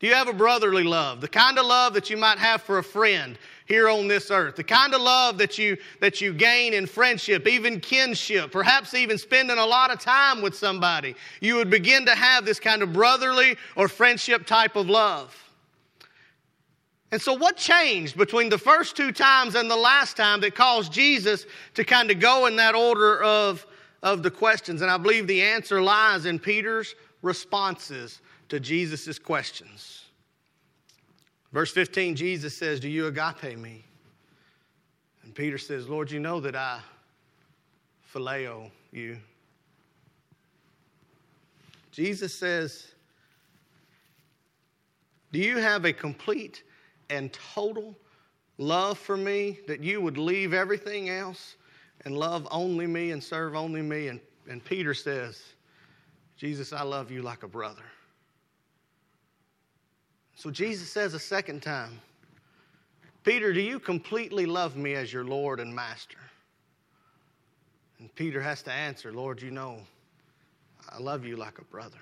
Do 0.00 0.06
you 0.06 0.14
have 0.14 0.28
a 0.28 0.34
brotherly 0.34 0.82
love? 0.82 1.22
The 1.22 1.28
kind 1.28 1.58
of 1.58 1.64
love 1.64 1.94
that 1.94 2.10
you 2.10 2.18
might 2.18 2.38
have 2.38 2.60
for 2.60 2.76
a 2.78 2.84
friend 2.84 3.38
here 3.66 3.88
on 3.88 4.06
this 4.06 4.30
earth. 4.30 4.56
The 4.56 4.64
kind 4.64 4.92
of 4.92 5.00
love 5.00 5.38
that 5.38 5.56
you, 5.56 5.78
that 6.00 6.20
you 6.20 6.34
gain 6.34 6.74
in 6.74 6.86
friendship, 6.86 7.48
even 7.48 7.80
kinship, 7.80 8.52
perhaps 8.52 8.92
even 8.92 9.16
spending 9.16 9.56
a 9.56 9.64
lot 9.64 9.90
of 9.90 9.98
time 9.98 10.42
with 10.42 10.54
somebody. 10.54 11.14
You 11.40 11.54
would 11.54 11.70
begin 11.70 12.04
to 12.04 12.14
have 12.14 12.44
this 12.44 12.60
kind 12.60 12.82
of 12.82 12.92
brotherly 12.92 13.56
or 13.76 13.88
friendship 13.88 14.44
type 14.44 14.76
of 14.76 14.90
love. 14.90 15.34
And 17.12 17.20
so, 17.20 17.34
what 17.34 17.58
changed 17.58 18.16
between 18.16 18.48
the 18.48 18.56
first 18.56 18.96
two 18.96 19.12
times 19.12 19.54
and 19.54 19.70
the 19.70 19.76
last 19.76 20.16
time 20.16 20.40
that 20.40 20.54
caused 20.54 20.90
Jesus 20.90 21.44
to 21.74 21.84
kind 21.84 22.10
of 22.10 22.18
go 22.18 22.46
in 22.46 22.56
that 22.56 22.74
order 22.74 23.22
of, 23.22 23.66
of 24.02 24.22
the 24.22 24.30
questions? 24.30 24.80
And 24.80 24.90
I 24.90 24.96
believe 24.96 25.26
the 25.26 25.42
answer 25.42 25.82
lies 25.82 26.24
in 26.24 26.38
Peter's 26.38 26.94
responses 27.20 28.22
to 28.48 28.58
Jesus' 28.58 29.18
questions. 29.18 30.06
Verse 31.52 31.70
15, 31.70 32.16
Jesus 32.16 32.56
says, 32.56 32.80
Do 32.80 32.88
you 32.88 33.06
agape 33.06 33.58
me? 33.58 33.84
And 35.22 35.34
Peter 35.34 35.58
says, 35.58 35.86
Lord, 35.86 36.10
you 36.10 36.18
know 36.18 36.40
that 36.40 36.56
I 36.56 36.80
phileo 38.14 38.70
you. 38.90 39.18
Jesus 41.90 42.34
says, 42.34 42.86
Do 45.30 45.40
you 45.40 45.58
have 45.58 45.84
a 45.84 45.92
complete 45.92 46.62
and 47.12 47.30
total 47.54 47.94
love 48.56 48.98
for 48.98 49.16
me 49.16 49.58
that 49.66 49.82
you 49.82 50.00
would 50.00 50.16
leave 50.16 50.54
everything 50.54 51.10
else 51.10 51.56
and 52.04 52.16
love 52.16 52.48
only 52.50 52.86
me 52.86 53.10
and 53.10 53.22
serve 53.22 53.54
only 53.54 53.82
me. 53.82 54.08
And, 54.08 54.18
and 54.48 54.64
Peter 54.64 54.94
says, 54.94 55.42
Jesus, 56.36 56.72
I 56.72 56.82
love 56.82 57.10
you 57.10 57.22
like 57.22 57.42
a 57.42 57.48
brother. 57.48 57.82
So 60.34 60.50
Jesus 60.50 60.90
says 60.90 61.12
a 61.14 61.18
second 61.18 61.62
time, 61.62 62.00
Peter, 63.24 63.52
do 63.52 63.60
you 63.60 63.78
completely 63.78 64.46
love 64.46 64.76
me 64.76 64.94
as 64.94 65.12
your 65.12 65.24
Lord 65.24 65.60
and 65.60 65.72
Master? 65.72 66.18
And 68.00 68.12
Peter 68.16 68.40
has 68.40 68.62
to 68.62 68.72
answer, 68.72 69.12
Lord, 69.12 69.40
you 69.40 69.52
know, 69.52 69.78
I 70.88 70.98
love 70.98 71.24
you 71.24 71.36
like 71.36 71.58
a 71.58 71.64
brother. 71.64 72.00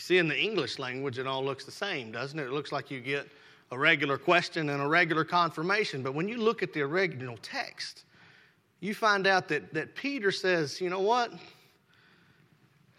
You 0.00 0.02
see, 0.02 0.16
in 0.16 0.28
the 0.28 0.38
English 0.38 0.78
language, 0.78 1.18
it 1.18 1.26
all 1.26 1.44
looks 1.44 1.66
the 1.66 1.70
same, 1.70 2.10
doesn't 2.10 2.38
it? 2.38 2.44
It 2.44 2.52
looks 2.52 2.72
like 2.72 2.90
you 2.90 3.02
get 3.02 3.28
a 3.70 3.78
regular 3.78 4.16
question 4.16 4.70
and 4.70 4.80
a 4.80 4.86
regular 4.88 5.24
confirmation. 5.24 6.02
But 6.02 6.14
when 6.14 6.26
you 6.26 6.38
look 6.38 6.62
at 6.62 6.72
the 6.72 6.80
original 6.80 7.36
text, 7.42 8.04
you 8.80 8.94
find 8.94 9.26
out 9.26 9.46
that, 9.48 9.74
that 9.74 9.94
Peter 9.94 10.32
says, 10.32 10.80
you 10.80 10.88
know 10.88 11.02
what? 11.02 11.34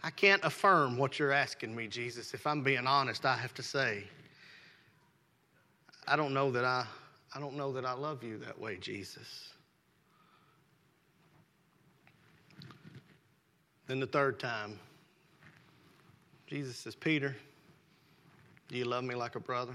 I 0.04 0.12
can't 0.12 0.44
affirm 0.44 0.96
what 0.96 1.18
you're 1.18 1.32
asking 1.32 1.76
me, 1.76 1.88
Jesus. 1.88 2.36
If 2.36 2.46
I'm 2.46 2.62
being 2.62 2.86
honest, 2.86 3.26
I 3.26 3.36
have 3.36 3.56
to 3.56 3.64
say, 3.64 4.04
I 6.08 6.16
don't 6.16 6.36
know 6.36 6.52
that 6.52 6.66
I, 6.66 6.86
I 7.34 7.40
don't 7.40 7.58
know 7.58 7.72
that 7.74 7.84
I 7.84 7.94
love 7.94 8.24
you 8.24 8.38
that 8.46 8.60
way, 8.60 8.78
Jesus. 8.78 9.50
Then 13.88 14.00
the 14.00 14.06
third 14.06 14.40
time, 14.40 14.78
Jesus 16.52 16.76
says, 16.76 16.96
Peter, 16.96 17.34
do 18.68 18.78
you 18.78 18.84
love 18.84 19.06
me 19.06 19.16
like 19.16 19.36
a 19.36 19.40
brother? 19.40 19.74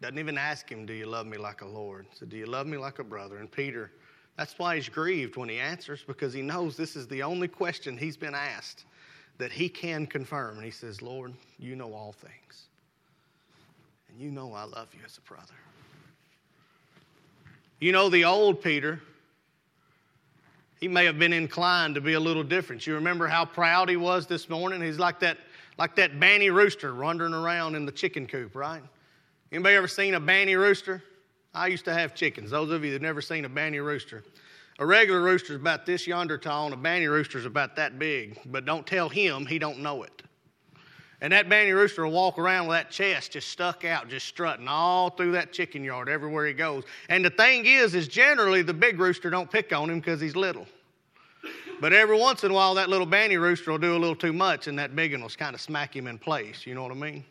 Doesn't 0.00 0.20
even 0.20 0.38
ask 0.38 0.70
him, 0.70 0.86
Do 0.86 0.92
you 0.92 1.06
love 1.06 1.26
me 1.26 1.36
like 1.36 1.60
a 1.60 1.66
Lord? 1.66 2.06
So, 2.14 2.24
do 2.24 2.36
you 2.36 2.46
love 2.46 2.68
me 2.68 2.76
like 2.76 3.00
a 3.00 3.04
brother? 3.04 3.38
And 3.38 3.50
Peter, 3.50 3.90
that's 4.36 4.56
why 4.60 4.76
he's 4.76 4.88
grieved 4.88 5.36
when 5.36 5.48
he 5.48 5.58
answers, 5.58 6.04
because 6.06 6.32
he 6.32 6.40
knows 6.40 6.76
this 6.76 6.94
is 6.94 7.08
the 7.08 7.24
only 7.24 7.48
question 7.48 7.98
he's 7.98 8.16
been 8.16 8.32
asked 8.32 8.84
that 9.38 9.50
he 9.50 9.68
can 9.68 10.06
confirm. 10.06 10.54
And 10.54 10.64
he 10.64 10.70
says, 10.70 11.02
Lord, 11.02 11.34
you 11.58 11.74
know 11.74 11.92
all 11.92 12.12
things. 12.12 12.68
And 14.08 14.20
you 14.20 14.30
know 14.30 14.52
I 14.52 14.62
love 14.62 14.86
you 14.94 15.00
as 15.04 15.18
a 15.18 15.22
brother. 15.22 15.54
You 17.80 17.90
know, 17.90 18.08
the 18.08 18.24
old 18.24 18.62
Peter, 18.62 19.00
he 20.80 20.88
may 20.88 21.04
have 21.04 21.18
been 21.18 21.32
inclined 21.32 21.94
to 21.96 22.00
be 22.00 22.14
a 22.14 22.20
little 22.20 22.44
different. 22.44 22.86
You 22.86 22.94
remember 22.94 23.26
how 23.26 23.44
proud 23.44 23.88
he 23.88 23.96
was 23.96 24.26
this 24.26 24.48
morning? 24.48 24.80
He's 24.80 24.98
like 24.98 25.20
that, 25.20 25.38
like 25.78 25.96
that 25.96 26.20
banny 26.20 26.52
rooster 26.52 26.94
wandering 26.94 27.34
around 27.34 27.74
in 27.74 27.84
the 27.84 27.92
chicken 27.92 28.26
coop, 28.26 28.54
right? 28.54 28.82
Anybody 29.50 29.76
ever 29.76 29.88
seen 29.88 30.14
a 30.14 30.20
banny 30.20 30.56
rooster? 30.56 31.02
I 31.54 31.66
used 31.66 31.84
to 31.86 31.94
have 31.94 32.14
chickens. 32.14 32.50
Those 32.50 32.70
of 32.70 32.84
you 32.84 32.92
that 32.92 33.02
never 33.02 33.20
seen 33.20 33.44
a 33.44 33.50
banny 33.50 33.84
rooster. 33.84 34.22
A 34.78 34.86
regular 34.86 35.20
rooster 35.20 35.54
is 35.54 35.60
about 35.60 35.86
this 35.86 36.06
yonder 36.06 36.38
tall, 36.38 36.66
and 36.66 36.74
a 36.74 36.76
banny 36.76 37.10
rooster 37.10 37.38
is 37.38 37.46
about 37.46 37.74
that 37.76 37.98
big. 37.98 38.38
But 38.46 38.64
don't 38.64 38.86
tell 38.86 39.08
him, 39.08 39.46
he 39.46 39.58
don't 39.58 39.80
know 39.80 40.04
it. 40.04 40.22
And 41.20 41.32
that 41.32 41.48
banny 41.48 41.74
rooster 41.74 42.04
will 42.04 42.12
walk 42.12 42.38
around 42.38 42.68
with 42.68 42.76
that 42.76 42.90
chest 42.90 43.32
just 43.32 43.48
stuck 43.48 43.84
out, 43.84 44.08
just 44.08 44.26
strutting 44.26 44.68
all 44.68 45.10
through 45.10 45.32
that 45.32 45.52
chicken 45.52 45.82
yard 45.82 46.08
everywhere 46.08 46.46
he 46.46 46.52
goes. 46.52 46.84
And 47.08 47.24
the 47.24 47.30
thing 47.30 47.66
is, 47.66 47.94
is 47.94 48.06
generally 48.06 48.62
the 48.62 48.74
big 48.74 49.00
rooster 49.00 49.28
don't 49.28 49.50
pick 49.50 49.72
on 49.72 49.90
him 49.90 49.98
because 49.98 50.20
he's 50.20 50.36
little. 50.36 50.66
But 51.80 51.92
every 51.92 52.16
once 52.16 52.44
in 52.44 52.50
a 52.50 52.54
while, 52.54 52.74
that 52.74 52.88
little 52.88 53.06
banty 53.06 53.36
rooster 53.36 53.70
will 53.70 53.78
do 53.78 53.96
a 53.96 53.98
little 53.98 54.16
too 54.16 54.32
much, 54.32 54.66
and 54.66 54.78
that 54.78 54.96
big 54.96 55.12
one 55.12 55.22
will 55.22 55.28
kind 55.30 55.54
of 55.54 55.60
smack 55.60 55.94
him 55.94 56.06
in 56.06 56.18
place. 56.18 56.66
You 56.66 56.74
know 56.74 56.82
what 56.82 56.92
I 56.92 56.96
mean? 56.96 57.24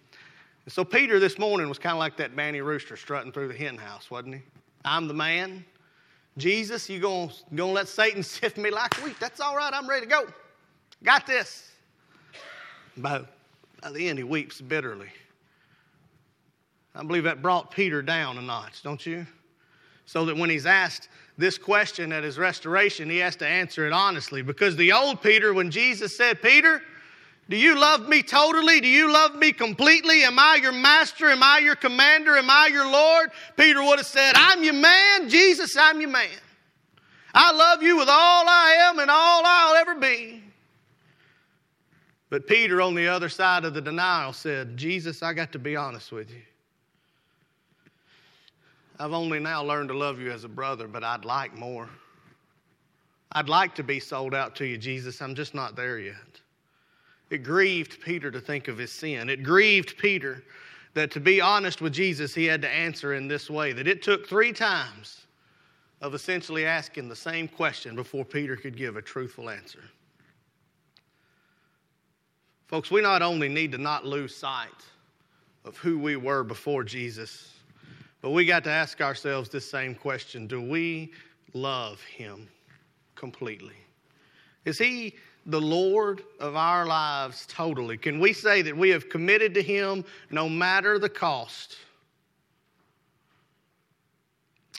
And 0.66 0.74
so 0.74 0.84
Peter 0.84 1.20
this 1.20 1.38
morning 1.38 1.70
was 1.70 1.80
kind 1.80 1.94
of 1.94 2.00
like 2.00 2.18
that 2.18 2.36
banty 2.36 2.62
rooster 2.62 2.98
strutting 2.98 3.32
through 3.32 3.50
the 3.50 3.54
hen 3.54 3.78
house, 3.78 4.12
wasn't 4.12 4.36
he? 4.36 4.42
I'm 4.86 5.08
the 5.08 5.14
man. 5.14 5.66
Jesus, 6.38 6.90
you 6.90 7.00
gonna, 7.00 7.32
gonna 7.56 7.72
let 7.72 7.88
Satan 7.88 8.22
sift 8.24 8.58
me 8.58 8.70
like 8.70 8.94
wheat? 9.04 9.20
That's 9.20 9.40
all 9.40 9.56
right. 9.56 9.74
I'm 9.74 9.88
ready 9.88 10.06
to 10.06 10.10
go. 10.10 10.28
Got 11.04 11.28
this. 11.28 11.72
By, 12.96 13.24
by 13.82 13.92
the 13.92 14.08
end, 14.08 14.18
he 14.18 14.24
weeps 14.24 14.62
bitterly. 14.62 15.10
I 16.96 17.04
believe 17.04 17.24
that 17.26 17.42
brought 17.42 17.72
Peter 17.72 18.02
down 18.02 18.38
a 18.38 18.42
notch, 18.42 18.82
don't 18.82 19.06
you? 19.06 19.28
So 20.06 20.26
that 20.26 20.38
when 20.38 20.50
he's 20.50 20.66
asked 20.66 21.10
this 21.38 21.58
question 21.58 22.12
at 22.12 22.24
his 22.24 22.38
restoration, 22.38 23.10
he 23.10 23.18
has 23.18 23.36
to 23.38 23.48
answer 23.48 23.86
it 23.86 23.94
honestly. 23.94 24.42
Because 24.42 24.76
the 24.76 24.94
old 24.94 25.22
Peter, 25.22 25.54
when 25.54 25.70
Jesus 25.70 26.18
said, 26.18 26.42
Peter, 26.42 26.82
do 27.50 27.56
you 27.56 27.80
love 27.80 28.10
me 28.10 28.24
totally? 28.24 28.82
Do 28.82 28.88
you 28.88 29.12
love 29.12 29.36
me 29.36 29.52
completely? 29.52 30.24
Am 30.24 30.40
I 30.40 30.56
your 30.62 30.72
master? 30.72 31.30
Am 31.30 31.44
I 31.44 31.60
your 31.60 31.76
commander? 31.76 32.36
Am 32.36 32.50
I 32.50 32.68
your 32.68 32.90
Lord? 32.90 33.30
Peter 33.56 33.82
would 33.84 34.00
have 34.00 34.08
said, 34.08 34.34
I'm 34.36 34.64
your 34.64 34.74
man. 34.74 35.30
Jesus, 35.30 35.78
I'm 35.78 36.02
your 36.02 36.10
man. 36.10 36.30
I 37.34 37.52
love 37.52 37.84
you 37.84 37.98
with 37.98 38.10
all 38.10 38.50
I 38.50 38.90
am 38.90 39.00
and 39.00 39.12
all 39.12 39.44
I'll 39.46 39.76
ever 39.76 39.96
be. 39.96 40.44
But 42.30 42.48
Peter, 42.48 42.82
on 42.82 42.94
the 42.94 43.08
other 43.08 43.30
side 43.30 43.64
of 43.64 43.74
the 43.74 43.82
denial, 43.82 44.34
said, 44.34 44.76
Jesus, 44.76 45.24
I 45.24 45.34
got 45.34 45.52
to 45.54 45.60
be 45.60 45.76
honest 45.76 46.12
with 46.12 46.30
you. 46.30 46.42
I've 49.00 49.14
only 49.14 49.40
now 49.40 49.64
learned 49.64 49.90
to 49.90 49.98
love 49.98 50.20
you 50.20 50.32
as 50.32 50.44
a 50.44 50.50
brother, 50.50 50.88
but 50.88 51.04
I'd 51.04 51.24
like 51.24 51.56
more. 51.56 51.90
I'd 53.32 53.50
like 53.50 53.76
to 53.76 53.84
be 53.84 54.00
sold 54.00 54.34
out 54.34 54.56
to 54.58 54.66
you, 54.66 54.78
Jesus. 54.78 55.22
I'm 55.22 55.36
just 55.36 55.54
not 55.54 55.76
there 55.76 56.00
yet. 56.00 56.16
It 57.30 57.44
grieved 57.44 58.02
Peter 58.02 58.32
to 58.32 58.40
think 58.40 58.68
of 58.68 58.78
his 58.78 58.92
sin. 58.92 59.30
It 59.30 59.44
grieved 59.44 59.98
Peter 59.98 60.44
that 60.94 61.12
to 61.12 61.20
be 61.20 61.40
honest 61.40 61.82
with 61.82 61.94
Jesus, 61.94 62.34
he 62.34 62.46
had 62.46 62.62
to 62.62 62.70
answer 62.70 63.14
in 63.14 63.28
this 63.28 63.50
way 63.50 63.72
that 63.74 63.88
it 63.88 64.02
took 64.02 64.28
three 64.28 64.52
times 64.52 65.28
of 66.02 66.14
essentially 66.14 66.66
asking 66.66 67.10
the 67.10 67.16
same 67.16 67.48
question 67.48 67.96
before 67.96 68.26
Peter 68.26 68.56
could 68.56 68.76
give 68.76 68.96
a 68.98 69.02
truthful 69.02 69.50
answer. 69.50 69.84
Folks, 72.68 72.92
we 72.92 73.02
not 73.02 73.22
only 73.22 73.48
need 73.48 73.72
to 73.72 73.78
not 73.78 74.06
lose 74.06 74.36
sight 74.36 74.68
of 75.64 75.78
who 75.78 75.98
we 75.98 76.18
were 76.18 76.44
before 76.44 76.84
Jesus, 76.84 77.54
but 78.22 78.32
we 78.32 78.46
got 78.46 78.66
to 78.66 78.70
ask 78.70 79.00
ourselves 79.00 79.48
this 79.48 79.70
same 79.70 79.96
question 79.96 80.48
Do 80.48 80.62
we 80.62 81.14
love 81.54 82.02
him 82.02 82.50
completely? 83.16 83.76
Is 84.66 84.78
he 84.78 85.16
the 85.46 85.62
Lord 85.62 86.24
of 86.42 86.58
our 86.58 86.86
lives 86.86 87.46
totally? 87.48 87.98
Can 87.98 88.20
we 88.20 88.34
say 88.34 88.62
that 88.62 88.76
we 88.76 88.90
have 88.90 89.08
committed 89.08 89.54
to 89.54 89.64
him 89.64 90.04
no 90.30 90.50
matter 90.50 91.00
the 91.00 91.08
cost? 91.08 91.78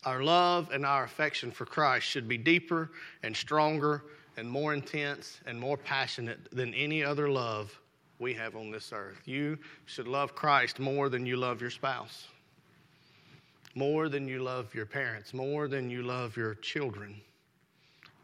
Our 0.05 0.22
love 0.22 0.70
and 0.72 0.84
our 0.84 1.05
affection 1.05 1.51
for 1.51 1.64
Christ 1.64 2.05
should 2.05 2.28
be 2.28 2.36
deeper 2.36 2.91
and 3.22 3.34
stronger 3.34 4.05
and 4.39 4.49
more 4.49 4.72
intense 4.72 5.41
and 5.47 5.59
more 5.59 5.76
passionate 5.76 6.51
than 6.53 6.72
any 6.74 7.05
other 7.05 7.28
love 7.28 7.78
we 8.18 8.32
have 8.34 8.57
on 8.57 8.70
this 8.70 8.93
earth. 8.93 9.20
You 9.26 9.59
should 9.86 10.09
love 10.09 10.34
Christ 10.34 10.78
more 10.78 11.09
than 11.09 11.26
you 11.26 11.36
love 11.36 11.61
your 11.61 11.70
spouse 11.70 12.28
more 13.78 14.09
than 14.09 14.26
you 14.26 14.43
love 14.43 14.74
your 14.74 14.86
parents, 14.86 15.32
more 15.32 15.68
than 15.68 15.89
you 15.89 16.03
love 16.03 16.36
your 16.36 16.55
children. 16.57 17.20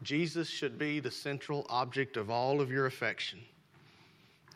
Jesus 0.03 0.49
should 0.49 0.77
be 0.77 0.99
the 0.99 1.09
central 1.09 1.65
object 1.69 2.17
of 2.17 2.29
all 2.29 2.59
of 2.59 2.69
your 2.69 2.87
affection. 2.87 3.39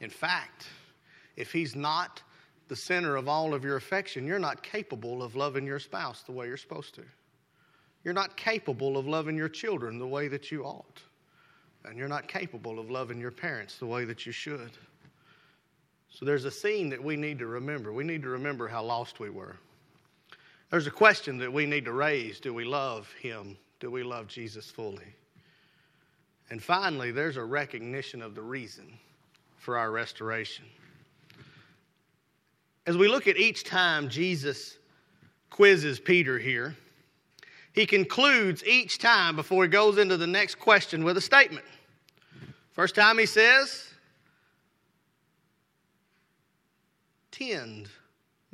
In 0.01 0.09
fact, 0.09 0.67
if 1.37 1.53
he's 1.53 1.73
not 1.73 2.21
the 2.67 2.75
center 2.75 3.15
of 3.15 3.29
all 3.29 3.53
of 3.53 3.63
your 3.63 3.77
affection, 3.77 4.27
you're 4.27 4.39
not 4.39 4.61
capable 4.61 5.23
of 5.23 5.37
loving 5.37 5.65
your 5.65 5.79
spouse 5.79 6.23
the 6.23 6.33
way 6.33 6.47
you're 6.47 6.57
supposed 6.57 6.93
to. 6.95 7.03
You're 8.03 8.13
not 8.13 8.35
capable 8.35 8.97
of 8.97 9.07
loving 9.07 9.37
your 9.37 9.49
children 9.49 9.99
the 9.99 10.07
way 10.07 10.27
that 10.27 10.51
you 10.51 10.63
ought. 10.63 11.01
And 11.85 11.97
you're 11.97 12.07
not 12.07 12.27
capable 12.27 12.79
of 12.79 12.89
loving 12.89 13.19
your 13.19 13.31
parents 13.31 13.77
the 13.77 13.85
way 13.85 14.05
that 14.05 14.25
you 14.25 14.31
should. 14.31 14.71
So 16.09 16.25
there's 16.25 16.45
a 16.45 16.51
scene 16.51 16.89
that 16.89 17.03
we 17.03 17.15
need 17.15 17.39
to 17.39 17.47
remember. 17.47 17.93
We 17.93 18.03
need 18.03 18.21
to 18.23 18.29
remember 18.29 18.67
how 18.67 18.83
lost 18.83 19.19
we 19.19 19.29
were. 19.29 19.55
There's 20.69 20.87
a 20.87 20.91
question 20.91 21.37
that 21.39 21.51
we 21.51 21.65
need 21.65 21.85
to 21.85 21.93
raise 21.93 22.39
Do 22.39 22.53
we 22.53 22.65
love 22.65 23.11
Him? 23.21 23.57
Do 23.79 23.89
we 23.89 24.03
love 24.03 24.27
Jesus 24.27 24.69
fully? 24.69 25.15
And 26.49 26.61
finally, 26.61 27.11
there's 27.11 27.37
a 27.37 27.43
recognition 27.43 28.21
of 28.21 28.35
the 28.35 28.41
reason 28.41 28.91
for 29.57 29.77
our 29.77 29.91
restoration. 29.91 30.65
As 32.87 32.97
we 32.97 33.07
look 33.07 33.27
at 33.27 33.37
each 33.37 33.63
time 33.63 34.09
Jesus 34.09 34.77
quizzes 35.49 35.99
Peter 35.99 36.39
here, 36.39 36.75
he 37.73 37.85
concludes 37.85 38.63
each 38.65 38.97
time 38.97 39.35
before 39.35 39.63
he 39.63 39.69
goes 39.69 39.97
into 39.97 40.17
the 40.17 40.27
next 40.27 40.55
question 40.55 41.03
with 41.03 41.17
a 41.17 41.21
statement. 41.21 41.65
First 42.71 42.95
time 42.95 43.17
he 43.17 43.25
says, 43.25 43.85
Tend, 47.31 47.89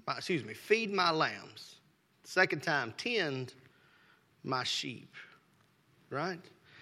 my, 0.05 0.17
excuse 0.17 0.43
me, 0.43 0.53
feed 0.53 0.93
my 0.93 1.09
lambs. 1.11 1.75
Second 2.23 2.61
time, 2.61 2.93
tend 2.97 3.53
my 4.43 4.63
sheep. 4.63 5.13
Right? 6.09 6.39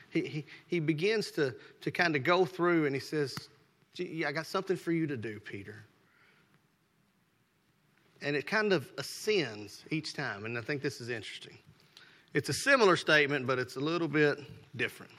He, 0.10 0.22
he, 0.22 0.46
he 0.68 0.80
begins 0.80 1.32
to, 1.32 1.56
to 1.82 1.92
kind 1.92 2.16
of 2.16 2.24
go 2.24 2.46
through 2.46 2.86
and 2.86 2.96
he 2.96 3.00
says, 3.00 3.36
I 4.00 4.32
got 4.32 4.46
something 4.46 4.76
for 4.76 4.92
you 4.92 5.08
to 5.08 5.16
do, 5.16 5.40
Peter. 5.40 5.86
And 8.22 8.36
it 8.36 8.48
kind 8.48 8.74
of 8.74 8.90
ascends 8.98 9.84
each 9.92 10.14
time. 10.14 10.46
And 10.46 10.58
I 10.58 10.62
think 10.62 10.82
this 10.82 11.02
is 11.02 11.10
interesting. 11.10 11.58
It's 12.34 12.50
a 12.50 12.54
similar 12.54 12.96
statement, 12.96 13.46
but 13.46 13.60
it's 13.60 13.76
a 13.76 13.80
little 13.80 14.08
bit 14.08 14.40
different. 14.76 15.12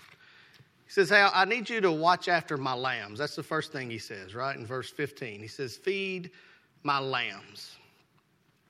He 0.86 0.92
says, 0.92 1.08
Hey, 1.10 1.26
I 1.32 1.44
need 1.44 1.70
you 1.70 1.80
to 1.80 1.92
watch 1.92 2.28
after 2.28 2.56
my 2.56 2.74
lambs. 2.74 3.18
That's 3.18 3.36
the 3.36 3.42
first 3.42 3.72
thing 3.72 3.88
he 3.90 3.98
says, 3.98 4.34
right? 4.34 4.56
In 4.56 4.66
verse 4.66 4.90
15. 4.90 5.40
He 5.40 5.48
says, 5.48 5.76
Feed 5.76 6.30
my 6.82 6.98
lambs. 6.98 7.76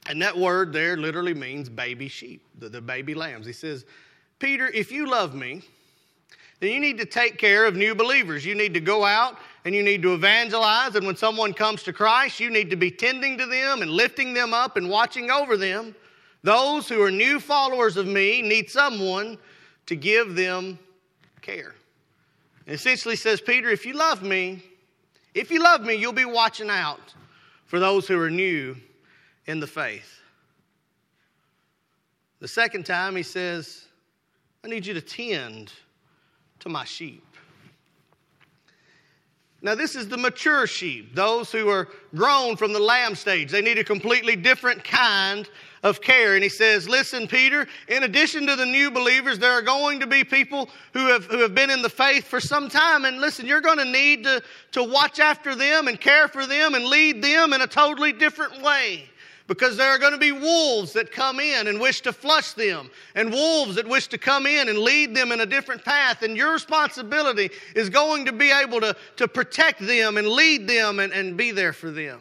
And 0.06 0.20
that 0.20 0.36
word 0.36 0.72
there 0.72 0.96
literally 0.96 1.34
means 1.34 1.68
baby 1.68 2.08
sheep, 2.08 2.42
the, 2.58 2.68
the 2.68 2.80
baby 2.80 3.14
lambs. 3.14 3.46
He 3.46 3.52
says, 3.52 3.86
Peter, 4.38 4.66
if 4.68 4.92
you 4.92 5.06
love 5.06 5.34
me, 5.34 5.62
then 6.60 6.72
you 6.72 6.80
need 6.80 6.98
to 6.98 7.06
take 7.06 7.38
care 7.38 7.64
of 7.64 7.74
new 7.74 7.94
believers. 7.94 8.44
You 8.44 8.54
need 8.54 8.74
to 8.74 8.80
go 8.80 9.04
out 9.04 9.38
and 9.64 9.74
you 9.74 9.82
need 9.82 10.02
to 10.02 10.12
evangelize. 10.14 10.94
And 10.94 11.06
when 11.06 11.16
someone 11.16 11.54
comes 11.54 11.82
to 11.84 11.92
Christ, 11.92 12.38
you 12.40 12.50
need 12.50 12.70
to 12.70 12.76
be 12.76 12.90
tending 12.90 13.38
to 13.38 13.46
them 13.46 13.82
and 13.82 13.90
lifting 13.90 14.34
them 14.34 14.52
up 14.52 14.76
and 14.76 14.88
watching 14.88 15.30
over 15.30 15.56
them. 15.56 15.94
Those 16.44 16.90
who 16.90 17.00
are 17.00 17.10
new 17.10 17.40
followers 17.40 17.96
of 17.96 18.06
me 18.06 18.42
need 18.42 18.68
someone 18.68 19.38
to 19.86 19.96
give 19.96 20.34
them 20.34 20.78
care. 21.40 21.74
And 22.66 22.74
essentially 22.74 23.16
says, 23.16 23.40
Peter, 23.40 23.70
if 23.70 23.86
you 23.86 23.94
love 23.94 24.22
me, 24.22 24.62
if 25.32 25.50
you 25.50 25.62
love 25.62 25.80
me, 25.80 25.94
you'll 25.94 26.12
be 26.12 26.26
watching 26.26 26.68
out 26.68 27.14
for 27.64 27.80
those 27.80 28.06
who 28.06 28.20
are 28.20 28.30
new 28.30 28.76
in 29.46 29.58
the 29.58 29.66
faith. 29.66 30.20
The 32.40 32.48
second 32.48 32.84
time, 32.84 33.16
he 33.16 33.22
says, 33.22 33.86
I 34.62 34.68
need 34.68 34.84
you 34.84 34.92
to 34.92 35.00
tend 35.00 35.72
to 36.60 36.68
my 36.68 36.84
sheep. 36.84 37.33
Now, 39.64 39.74
this 39.74 39.96
is 39.96 40.08
the 40.08 40.18
mature 40.18 40.66
sheep, 40.66 41.14
those 41.14 41.50
who 41.50 41.70
are 41.70 41.88
grown 42.14 42.54
from 42.54 42.74
the 42.74 42.78
lamb 42.78 43.14
stage. 43.14 43.50
They 43.50 43.62
need 43.62 43.78
a 43.78 43.84
completely 43.84 44.36
different 44.36 44.84
kind 44.84 45.48
of 45.82 46.02
care. 46.02 46.34
And 46.34 46.42
he 46.42 46.50
says, 46.50 46.86
Listen, 46.86 47.26
Peter, 47.26 47.66
in 47.88 48.02
addition 48.02 48.46
to 48.46 48.56
the 48.56 48.66
new 48.66 48.90
believers, 48.90 49.38
there 49.38 49.52
are 49.52 49.62
going 49.62 50.00
to 50.00 50.06
be 50.06 50.22
people 50.22 50.68
who 50.92 51.06
have, 51.06 51.24
who 51.24 51.38
have 51.38 51.54
been 51.54 51.70
in 51.70 51.80
the 51.80 51.88
faith 51.88 52.26
for 52.26 52.40
some 52.40 52.68
time. 52.68 53.06
And 53.06 53.22
listen, 53.22 53.46
you're 53.46 53.62
going 53.62 53.78
to 53.78 53.86
need 53.86 54.24
to, 54.24 54.42
to 54.72 54.84
watch 54.84 55.18
after 55.18 55.54
them 55.54 55.88
and 55.88 55.98
care 55.98 56.28
for 56.28 56.46
them 56.46 56.74
and 56.74 56.84
lead 56.84 57.24
them 57.24 57.54
in 57.54 57.62
a 57.62 57.66
totally 57.66 58.12
different 58.12 58.60
way 58.60 59.08
because 59.46 59.76
there 59.76 59.90
are 59.90 59.98
going 59.98 60.12
to 60.12 60.18
be 60.18 60.32
wolves 60.32 60.92
that 60.94 61.12
come 61.12 61.38
in 61.38 61.68
and 61.68 61.78
wish 61.78 62.00
to 62.02 62.12
flush 62.12 62.52
them, 62.52 62.90
and 63.14 63.30
wolves 63.30 63.74
that 63.74 63.86
wish 63.86 64.06
to 64.08 64.18
come 64.18 64.46
in 64.46 64.68
and 64.68 64.78
lead 64.78 65.14
them 65.14 65.32
in 65.32 65.40
a 65.40 65.46
different 65.46 65.84
path. 65.84 66.22
And 66.22 66.36
your 66.36 66.52
responsibility 66.52 67.50
is 67.76 67.90
going 67.90 68.24
to 68.24 68.32
be 68.32 68.50
able 68.50 68.80
to, 68.80 68.96
to 69.16 69.28
protect 69.28 69.80
them 69.86 70.16
and 70.16 70.26
lead 70.26 70.66
them 70.66 70.98
and, 70.98 71.12
and 71.12 71.36
be 71.36 71.50
there 71.50 71.72
for 71.72 71.90
them. 71.90 72.20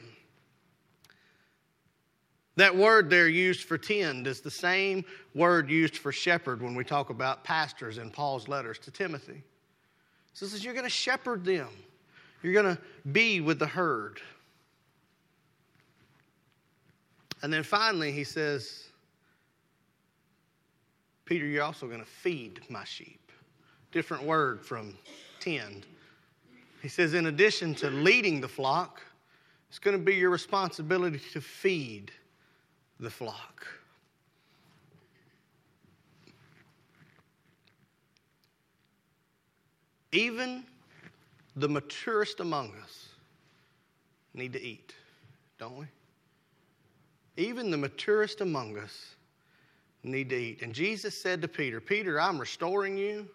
That 2.55 2.75
word 2.75 3.09
there 3.09 3.27
used 3.27 3.63
for 3.63 3.77
tend 3.77 4.27
is 4.27 4.41
the 4.41 4.51
same 4.51 5.05
word 5.33 5.69
used 5.69 5.97
for 5.97 6.11
shepherd 6.11 6.61
when 6.61 6.75
we 6.75 6.83
talk 6.83 7.09
about 7.09 7.43
pastors 7.43 7.97
in 7.97 8.11
Paul's 8.11 8.47
letters 8.47 8.77
to 8.79 8.91
Timothy. 8.91 9.43
So 10.33 10.45
says 10.45 10.63
you're 10.63 10.75
going 10.75 10.85
to 10.85 10.89
shepherd 10.89 11.45
them. 11.45 11.69
You're 12.43 12.53
going 12.53 12.75
to 12.75 12.81
be 13.11 13.41
with 13.41 13.57
the 13.57 13.67
herd. 13.67 14.19
And 17.43 17.51
then 17.51 17.61
finally, 17.61 18.13
he 18.13 18.23
says, 18.23 18.85
Peter, 21.25 21.45
you're 21.45 21.63
also 21.63 21.87
going 21.87 21.99
to 21.99 22.05
feed 22.05 22.61
my 22.69 22.85
sheep. 22.85 23.19
different 23.91 24.23
word 24.23 24.65
from 24.65 24.97
tend. 25.39 25.85
He 26.81 26.87
says, 26.87 27.13
in 27.13 27.27
addition 27.27 27.75
to 27.75 27.89
leading 27.89 28.41
the 28.41 28.47
flock, 28.47 29.01
it's 29.69 29.77
going 29.77 29.95
to 29.95 30.03
be 30.03 30.15
your 30.15 30.29
responsibility 30.29 31.19
to 31.33 31.41
feed 31.41 32.11
the 32.99 33.09
flock. 33.09 33.67
Even 40.11 40.63
the 41.55 41.67
maturest 41.67 42.39
among 42.39 42.73
us 42.83 43.09
need 44.33 44.53
to 44.53 44.61
eat, 44.61 44.95
don't 45.59 45.77
we? 45.77 45.85
Even 47.37 47.71
the 47.71 47.77
maturest 47.77 48.41
among 48.41 48.77
us 48.77 49.15
need 50.03 50.29
to 50.29 50.35
eat. 50.35 50.61
And 50.61 50.73
Jesus 50.73 51.19
said 51.19 51.41
to 51.41 51.47
Peter, 51.47 51.79
Peter, 51.81 52.19
I'm 52.19 52.37
restoring 52.39 52.97
you. 52.97 53.27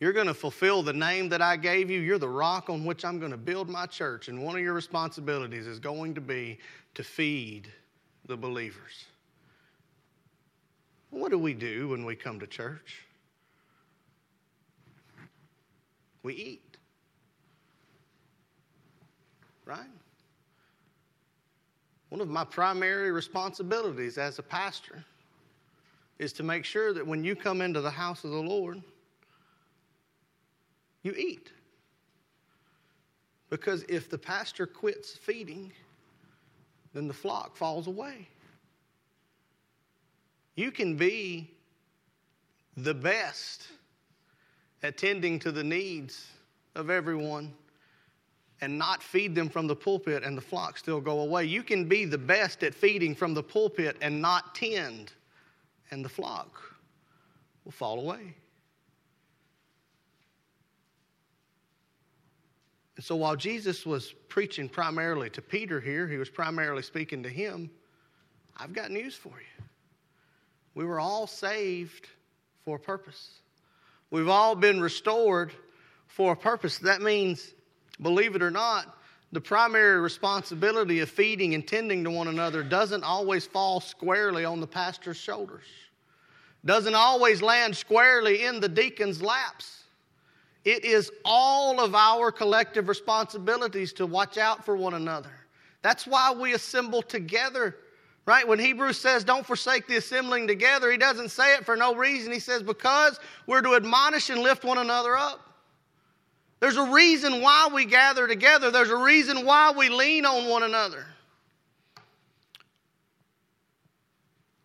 You're 0.00 0.12
going 0.12 0.26
to 0.26 0.34
fulfill 0.34 0.82
the 0.82 0.92
name 0.92 1.28
that 1.28 1.42
I 1.42 1.56
gave 1.56 1.90
you. 1.90 2.00
You're 2.00 2.18
the 2.18 2.28
rock 2.28 2.70
on 2.70 2.84
which 2.84 3.04
I'm 3.04 3.18
going 3.18 3.32
to 3.32 3.36
build 3.36 3.68
my 3.68 3.86
church. 3.86 4.28
And 4.28 4.42
one 4.42 4.54
of 4.54 4.62
your 4.62 4.74
responsibilities 4.74 5.66
is 5.66 5.80
going 5.80 6.14
to 6.14 6.20
be 6.20 6.58
to 6.94 7.02
feed 7.02 7.68
the 8.26 8.36
believers. 8.36 9.06
What 11.10 11.30
do 11.30 11.38
we 11.38 11.54
do 11.54 11.88
when 11.88 12.04
we 12.04 12.14
come 12.14 12.38
to 12.40 12.46
church? 12.46 13.02
We 16.22 16.34
eat. 16.34 16.76
Right? 19.64 19.86
One 22.08 22.20
of 22.20 22.28
my 22.28 22.44
primary 22.44 23.12
responsibilities 23.12 24.16
as 24.16 24.38
a 24.38 24.42
pastor 24.42 25.04
is 26.18 26.32
to 26.34 26.42
make 26.42 26.64
sure 26.64 26.92
that 26.92 27.06
when 27.06 27.22
you 27.22 27.36
come 27.36 27.60
into 27.60 27.80
the 27.80 27.90
house 27.90 28.24
of 28.24 28.30
the 28.30 28.42
Lord, 28.42 28.82
you 31.02 31.12
eat. 31.12 31.52
Because 33.50 33.84
if 33.88 34.10
the 34.10 34.18
pastor 34.18 34.66
quits 34.66 35.16
feeding, 35.16 35.72
then 36.92 37.08
the 37.08 37.14
flock 37.14 37.56
falls 37.56 37.86
away. 37.86 38.28
You 40.54 40.70
can 40.70 40.96
be 40.96 41.50
the 42.76 42.94
best 42.94 43.68
at 44.82 44.96
tending 44.96 45.38
to 45.40 45.52
the 45.52 45.64
needs 45.64 46.26
of 46.74 46.90
everyone 46.90 47.52
and 48.60 48.78
not 48.78 49.02
feed 49.02 49.34
them 49.34 49.48
from 49.48 49.66
the 49.66 49.76
pulpit 49.76 50.24
and 50.24 50.36
the 50.36 50.42
flock 50.42 50.78
still 50.78 51.00
go 51.00 51.20
away. 51.20 51.44
You 51.44 51.62
can 51.62 51.84
be 51.84 52.04
the 52.04 52.18
best 52.18 52.62
at 52.62 52.74
feeding 52.74 53.14
from 53.14 53.34
the 53.34 53.42
pulpit 53.42 53.96
and 54.00 54.20
not 54.20 54.54
tend 54.54 55.12
and 55.90 56.04
the 56.04 56.08
flock 56.08 56.60
will 57.64 57.72
fall 57.72 58.00
away. 58.00 58.34
And 62.96 63.04
so 63.04 63.14
while 63.14 63.36
Jesus 63.36 63.86
was 63.86 64.12
preaching 64.28 64.68
primarily 64.68 65.30
to 65.30 65.40
Peter 65.40 65.80
here, 65.80 66.08
he 66.08 66.16
was 66.16 66.28
primarily 66.28 66.82
speaking 66.82 67.22
to 67.22 67.28
him. 67.28 67.70
I've 68.56 68.72
got 68.72 68.90
news 68.90 69.14
for 69.14 69.28
you. 69.28 69.64
We 70.74 70.84
were 70.84 70.98
all 70.98 71.28
saved 71.28 72.08
for 72.64 72.76
a 72.76 72.80
purpose. 72.80 73.30
We've 74.10 74.28
all 74.28 74.56
been 74.56 74.80
restored 74.80 75.52
for 76.08 76.32
a 76.32 76.36
purpose. 76.36 76.78
That 76.78 77.00
means, 77.00 77.54
believe 78.00 78.34
it 78.34 78.42
or 78.42 78.50
not, 78.50 78.96
the 79.32 79.40
primary 79.40 80.00
responsibility 80.00 81.00
of 81.00 81.10
feeding 81.10 81.54
and 81.54 81.66
tending 81.66 82.02
to 82.04 82.10
one 82.10 82.28
another 82.28 82.62
doesn't 82.62 83.04
always 83.04 83.46
fall 83.46 83.80
squarely 83.80 84.44
on 84.44 84.60
the 84.60 84.66
pastor's 84.66 85.18
shoulders, 85.18 85.66
doesn't 86.64 86.94
always 86.94 87.42
land 87.42 87.76
squarely 87.76 88.44
in 88.44 88.60
the 88.60 88.68
deacon's 88.68 89.20
laps. 89.20 89.84
It 90.64 90.84
is 90.84 91.10
all 91.24 91.80
of 91.80 91.94
our 91.94 92.32
collective 92.32 92.88
responsibilities 92.88 93.92
to 93.94 94.06
watch 94.06 94.38
out 94.38 94.64
for 94.64 94.76
one 94.76 94.94
another. 94.94 95.30
That's 95.82 96.06
why 96.06 96.32
we 96.32 96.54
assemble 96.54 97.02
together, 97.02 97.76
right? 98.26 98.46
When 98.46 98.58
Hebrews 98.58 98.98
says, 98.98 99.24
don't 99.24 99.46
forsake 99.46 99.86
the 99.86 99.96
assembling 99.96 100.46
together, 100.46 100.90
he 100.90 100.98
doesn't 100.98 101.30
say 101.30 101.54
it 101.54 101.64
for 101.64 101.76
no 101.76 101.94
reason. 101.94 102.32
He 102.32 102.40
says, 102.40 102.62
because 102.62 103.20
we're 103.46 103.62
to 103.62 103.76
admonish 103.76 104.30
and 104.30 104.40
lift 104.40 104.64
one 104.64 104.78
another 104.78 105.16
up. 105.16 105.47
There's 106.60 106.76
a 106.76 106.90
reason 106.90 107.40
why 107.40 107.68
we 107.72 107.84
gather 107.84 108.26
together, 108.26 108.70
there's 108.70 108.90
a 108.90 108.96
reason 108.96 109.44
why 109.44 109.72
we 109.76 109.88
lean 109.88 110.26
on 110.26 110.48
one 110.48 110.64
another. 110.64 111.06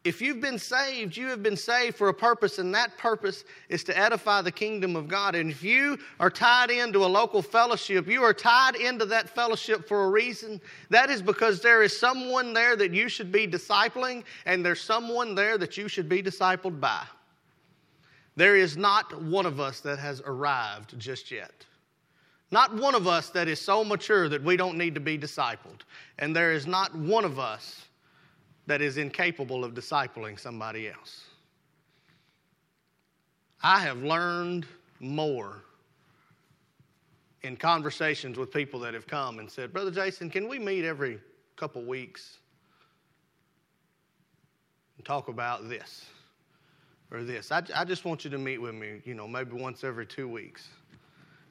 If 0.03 0.21
you've 0.21 0.41
been 0.41 0.59
saved, 0.59 1.15
you 1.15 1.27
have 1.27 1.41
been 1.41 1.55
saved 1.55 1.95
for 1.95 2.09
a 2.09 2.13
purpose, 2.13 2.59
and 2.59 2.75
that 2.75 2.97
purpose 2.97 3.45
is 3.69 3.85
to 3.85 3.97
edify 3.97 4.41
the 4.41 4.51
kingdom 4.51 4.97
of 4.97 5.07
God. 5.07 5.33
And 5.33 5.49
if 5.49 5.63
you 5.63 5.97
are 6.19 6.29
tied 6.29 6.71
into 6.71 7.05
a 7.05 7.07
local 7.07 7.41
fellowship, 7.41 8.07
you 8.07 8.21
are 8.21 8.33
tied 8.33 8.75
into 8.75 9.05
that 9.05 9.29
fellowship 9.29 9.87
for 9.87 10.03
a 10.03 10.09
reason. 10.09 10.59
That 10.89 11.09
is 11.09 11.21
because 11.21 11.61
there 11.61 11.83
is 11.83 11.97
someone 11.97 12.53
there 12.53 12.75
that 12.75 12.93
you 12.93 13.07
should 13.07 13.31
be 13.31 13.47
discipling, 13.47 14.25
and 14.45 14.65
there's 14.65 14.81
someone 14.81 15.35
there 15.35 15.57
that 15.57 15.77
you 15.77 15.87
should 15.87 16.09
be 16.09 16.21
discipled 16.21 16.81
by. 16.81 17.05
There 18.35 18.57
is 18.57 18.75
not 18.75 19.21
one 19.21 19.45
of 19.45 19.61
us 19.61 19.79
that 19.81 19.99
has 19.99 20.21
arrived 20.25 20.99
just 20.99 21.31
yet. 21.31 21.65
Not 22.53 22.71
one 22.75 22.93
of 22.93 23.07
us 23.07 23.31
that 23.31 23.47
is 23.47 23.59
so 23.59 23.83
mature 23.83 24.29
that 24.29 24.43
we 24.43 24.57
don't 24.57 24.77
need 24.77 24.93
to 24.93 25.01
be 25.01 25.17
discipled. 25.17 25.81
And 26.19 26.35
there 26.35 26.51
is 26.51 26.67
not 26.67 26.93
one 26.95 27.25
of 27.25 27.39
us 27.39 27.85
that 28.67 28.79
is 28.79 28.97
incapable 28.97 29.63
of 29.63 29.73
discipling 29.73 30.39
somebody 30.39 30.87
else. 30.87 31.21
I 33.63 33.79
have 33.79 34.03
learned 34.03 34.67
more 34.99 35.63
in 37.41 37.57
conversations 37.57 38.37
with 38.37 38.53
people 38.53 38.79
that 38.81 38.93
have 38.93 39.07
come 39.07 39.39
and 39.39 39.49
said, 39.49 39.73
Brother 39.73 39.89
Jason, 39.89 40.29
can 40.29 40.47
we 40.47 40.59
meet 40.59 40.85
every 40.85 41.19
couple 41.55 41.83
weeks 41.83 42.37
and 44.97 45.03
talk 45.03 45.27
about 45.27 45.67
this 45.69 46.05
or 47.09 47.23
this? 47.23 47.51
I, 47.51 47.63
I 47.73 47.83
just 47.83 48.05
want 48.05 48.23
you 48.23 48.29
to 48.29 48.37
meet 48.37 48.59
with 48.59 48.75
me, 48.75 49.01
you 49.05 49.15
know, 49.15 49.27
maybe 49.27 49.53
once 49.53 49.83
every 49.83 50.05
two 50.05 50.27
weeks. 50.27 50.67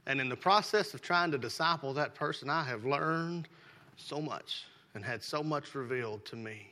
And 0.06 0.20
in 0.20 0.28
the 0.28 0.36
process 0.36 0.94
of 0.94 1.02
trying 1.02 1.30
to 1.30 1.38
disciple 1.38 1.94
that 1.94 2.14
person, 2.14 2.50
I 2.50 2.64
have 2.64 2.84
learned 2.84 3.48
so 3.96 4.20
much 4.20 4.64
and 4.94 5.04
had 5.04 5.22
so 5.22 5.42
much 5.42 5.74
revealed 5.74 6.24
to 6.26 6.36
me. 6.36 6.68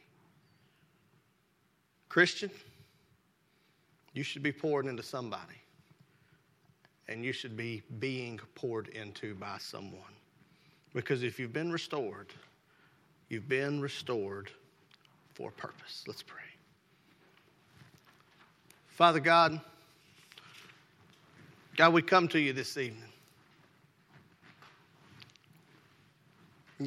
Christian, 2.09 2.51
you 4.14 4.22
should 4.22 4.43
be 4.43 4.53
poured 4.53 4.87
into 4.87 5.03
somebody. 5.03 5.55
And 7.09 7.24
you 7.24 7.33
should 7.33 7.57
be 7.57 7.83
being 7.99 8.39
poured 8.55 8.89
into 8.89 9.35
by 9.35 9.57
someone. 9.59 10.14
Because 10.93 11.22
if 11.22 11.39
you've 11.39 11.53
been 11.53 11.72
restored, 11.72 12.28
you've 13.28 13.49
been 13.49 13.81
restored 13.81 14.51
for 15.35 15.51
purpose. 15.51 16.05
Let's 16.07 16.22
pray. 16.22 16.39
Father 18.89 19.20
God, 19.20 19.61
God, 21.76 21.93
we 21.93 22.03
come 22.03 22.28
to 22.28 22.39
you 22.39 22.53
this 22.53 22.76
evening. 22.76 23.10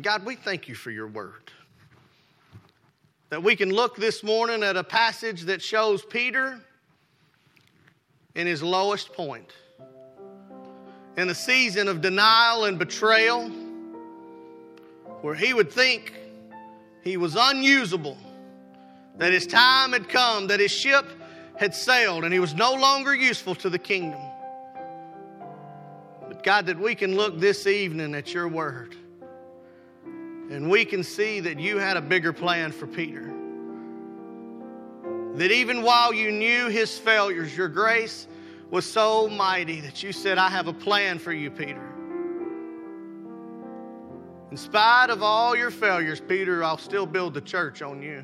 God, 0.01 0.25
we 0.25 0.35
thank 0.35 0.67
you 0.67 0.73
for 0.73 0.89
your 0.89 1.07
word 1.07 1.51
that 3.29 3.41
we 3.41 3.55
can 3.55 3.71
look 3.71 3.95
this 3.95 4.23
morning 4.23 4.61
at 4.61 4.77
a 4.77 4.83
passage 4.83 5.41
that 5.45 5.59
shows 5.59 6.03
Peter 6.05 6.59
in 8.35 8.45
his 8.45 8.61
lowest 8.61 9.11
point. 9.13 9.51
In 11.17 11.29
a 11.29 11.33
season 11.33 11.87
of 11.87 11.99
denial 11.99 12.65
and 12.65 12.77
betrayal, 12.77 13.49
where 15.21 15.33
he 15.33 15.51
would 15.51 15.71
think 15.71 16.13
he 17.03 17.17
was 17.17 17.35
unusable, 17.35 18.17
that 19.17 19.33
his 19.33 19.47
time 19.47 19.93
had 19.93 20.09
come, 20.09 20.45
that 20.47 20.59
his 20.59 20.71
ship 20.71 21.05
had 21.55 21.73
sailed, 21.73 22.25
and 22.25 22.31
he 22.31 22.39
was 22.39 22.53
no 22.53 22.73
longer 22.73 23.15
useful 23.15 23.55
to 23.55 23.69
the 23.69 23.79
kingdom. 23.79 24.21
But 26.27 26.43
God, 26.43 26.67
that 26.67 26.79
we 26.79 26.93
can 26.93 27.15
look 27.15 27.39
this 27.39 27.65
evening 27.65 28.13
at 28.13 28.31
your 28.31 28.47
word 28.47 28.95
and 30.53 30.69
we 30.69 30.85
can 30.85 31.03
see 31.03 31.39
that 31.39 31.59
you 31.59 31.79
had 31.79 31.97
a 31.97 32.01
bigger 32.01 32.31
plan 32.31 32.71
for 32.71 32.85
Peter. 32.85 33.33
That 35.35 35.51
even 35.51 35.81
while 35.81 36.13
you 36.13 36.31
knew 36.31 36.67
his 36.67 36.97
failures, 36.97 37.57
your 37.57 37.67
grace 37.67 38.27
was 38.69 38.85
so 38.85 39.27
mighty 39.27 39.81
that 39.81 40.03
you 40.03 40.11
said, 40.11 40.37
I 40.37 40.49
have 40.49 40.67
a 40.67 40.73
plan 40.73 41.17
for 41.17 41.33
you, 41.33 41.49
Peter. 41.49 41.89
In 44.51 44.57
spite 44.57 45.09
of 45.09 45.23
all 45.23 45.55
your 45.55 45.71
failures, 45.71 46.21
Peter, 46.21 46.63
I'll 46.63 46.77
still 46.77 47.07
build 47.07 47.33
the 47.33 47.41
church 47.41 47.81
on 47.81 48.03
you. 48.03 48.23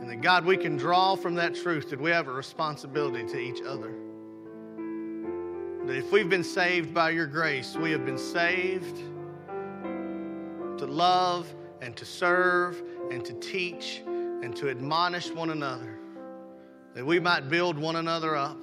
And 0.00 0.08
that, 0.08 0.20
God, 0.20 0.44
we 0.44 0.56
can 0.56 0.76
draw 0.76 1.16
from 1.16 1.34
that 1.34 1.56
truth 1.56 1.90
that 1.90 2.00
we 2.00 2.12
have 2.12 2.28
a 2.28 2.32
responsibility 2.32 3.24
to 3.24 3.38
each 3.38 3.60
other 3.62 3.92
that 5.88 5.96
if 5.96 6.12
we've 6.12 6.28
been 6.28 6.44
saved 6.44 6.92
by 6.92 7.08
your 7.08 7.26
grace, 7.26 7.74
we 7.74 7.90
have 7.90 8.04
been 8.04 8.18
saved 8.18 8.98
to 10.76 10.84
love 10.84 11.50
and 11.80 11.96
to 11.96 12.04
serve 12.04 12.82
and 13.10 13.24
to 13.24 13.32
teach 13.40 14.02
and 14.06 14.54
to 14.54 14.68
admonish 14.68 15.30
one 15.30 15.48
another 15.48 15.98
that 16.92 17.06
we 17.06 17.18
might 17.18 17.48
build 17.48 17.78
one 17.78 17.96
another 17.96 18.36
up 18.36 18.58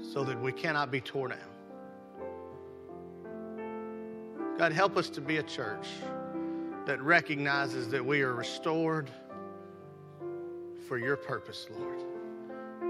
so 0.00 0.24
that 0.24 0.40
we 0.40 0.52
cannot 0.52 0.90
be 0.90 1.02
torn 1.02 1.32
down. 1.32 1.40
God, 4.56 4.72
help 4.72 4.96
us 4.96 5.10
to 5.10 5.20
be 5.20 5.36
a 5.36 5.42
church 5.42 5.86
that 6.86 6.98
recognizes 7.02 7.90
that 7.90 8.02
we 8.02 8.22
are 8.22 8.32
restored 8.32 9.10
for 10.88 10.96
your 10.96 11.18
purpose, 11.18 11.66
Lord. 11.78 12.15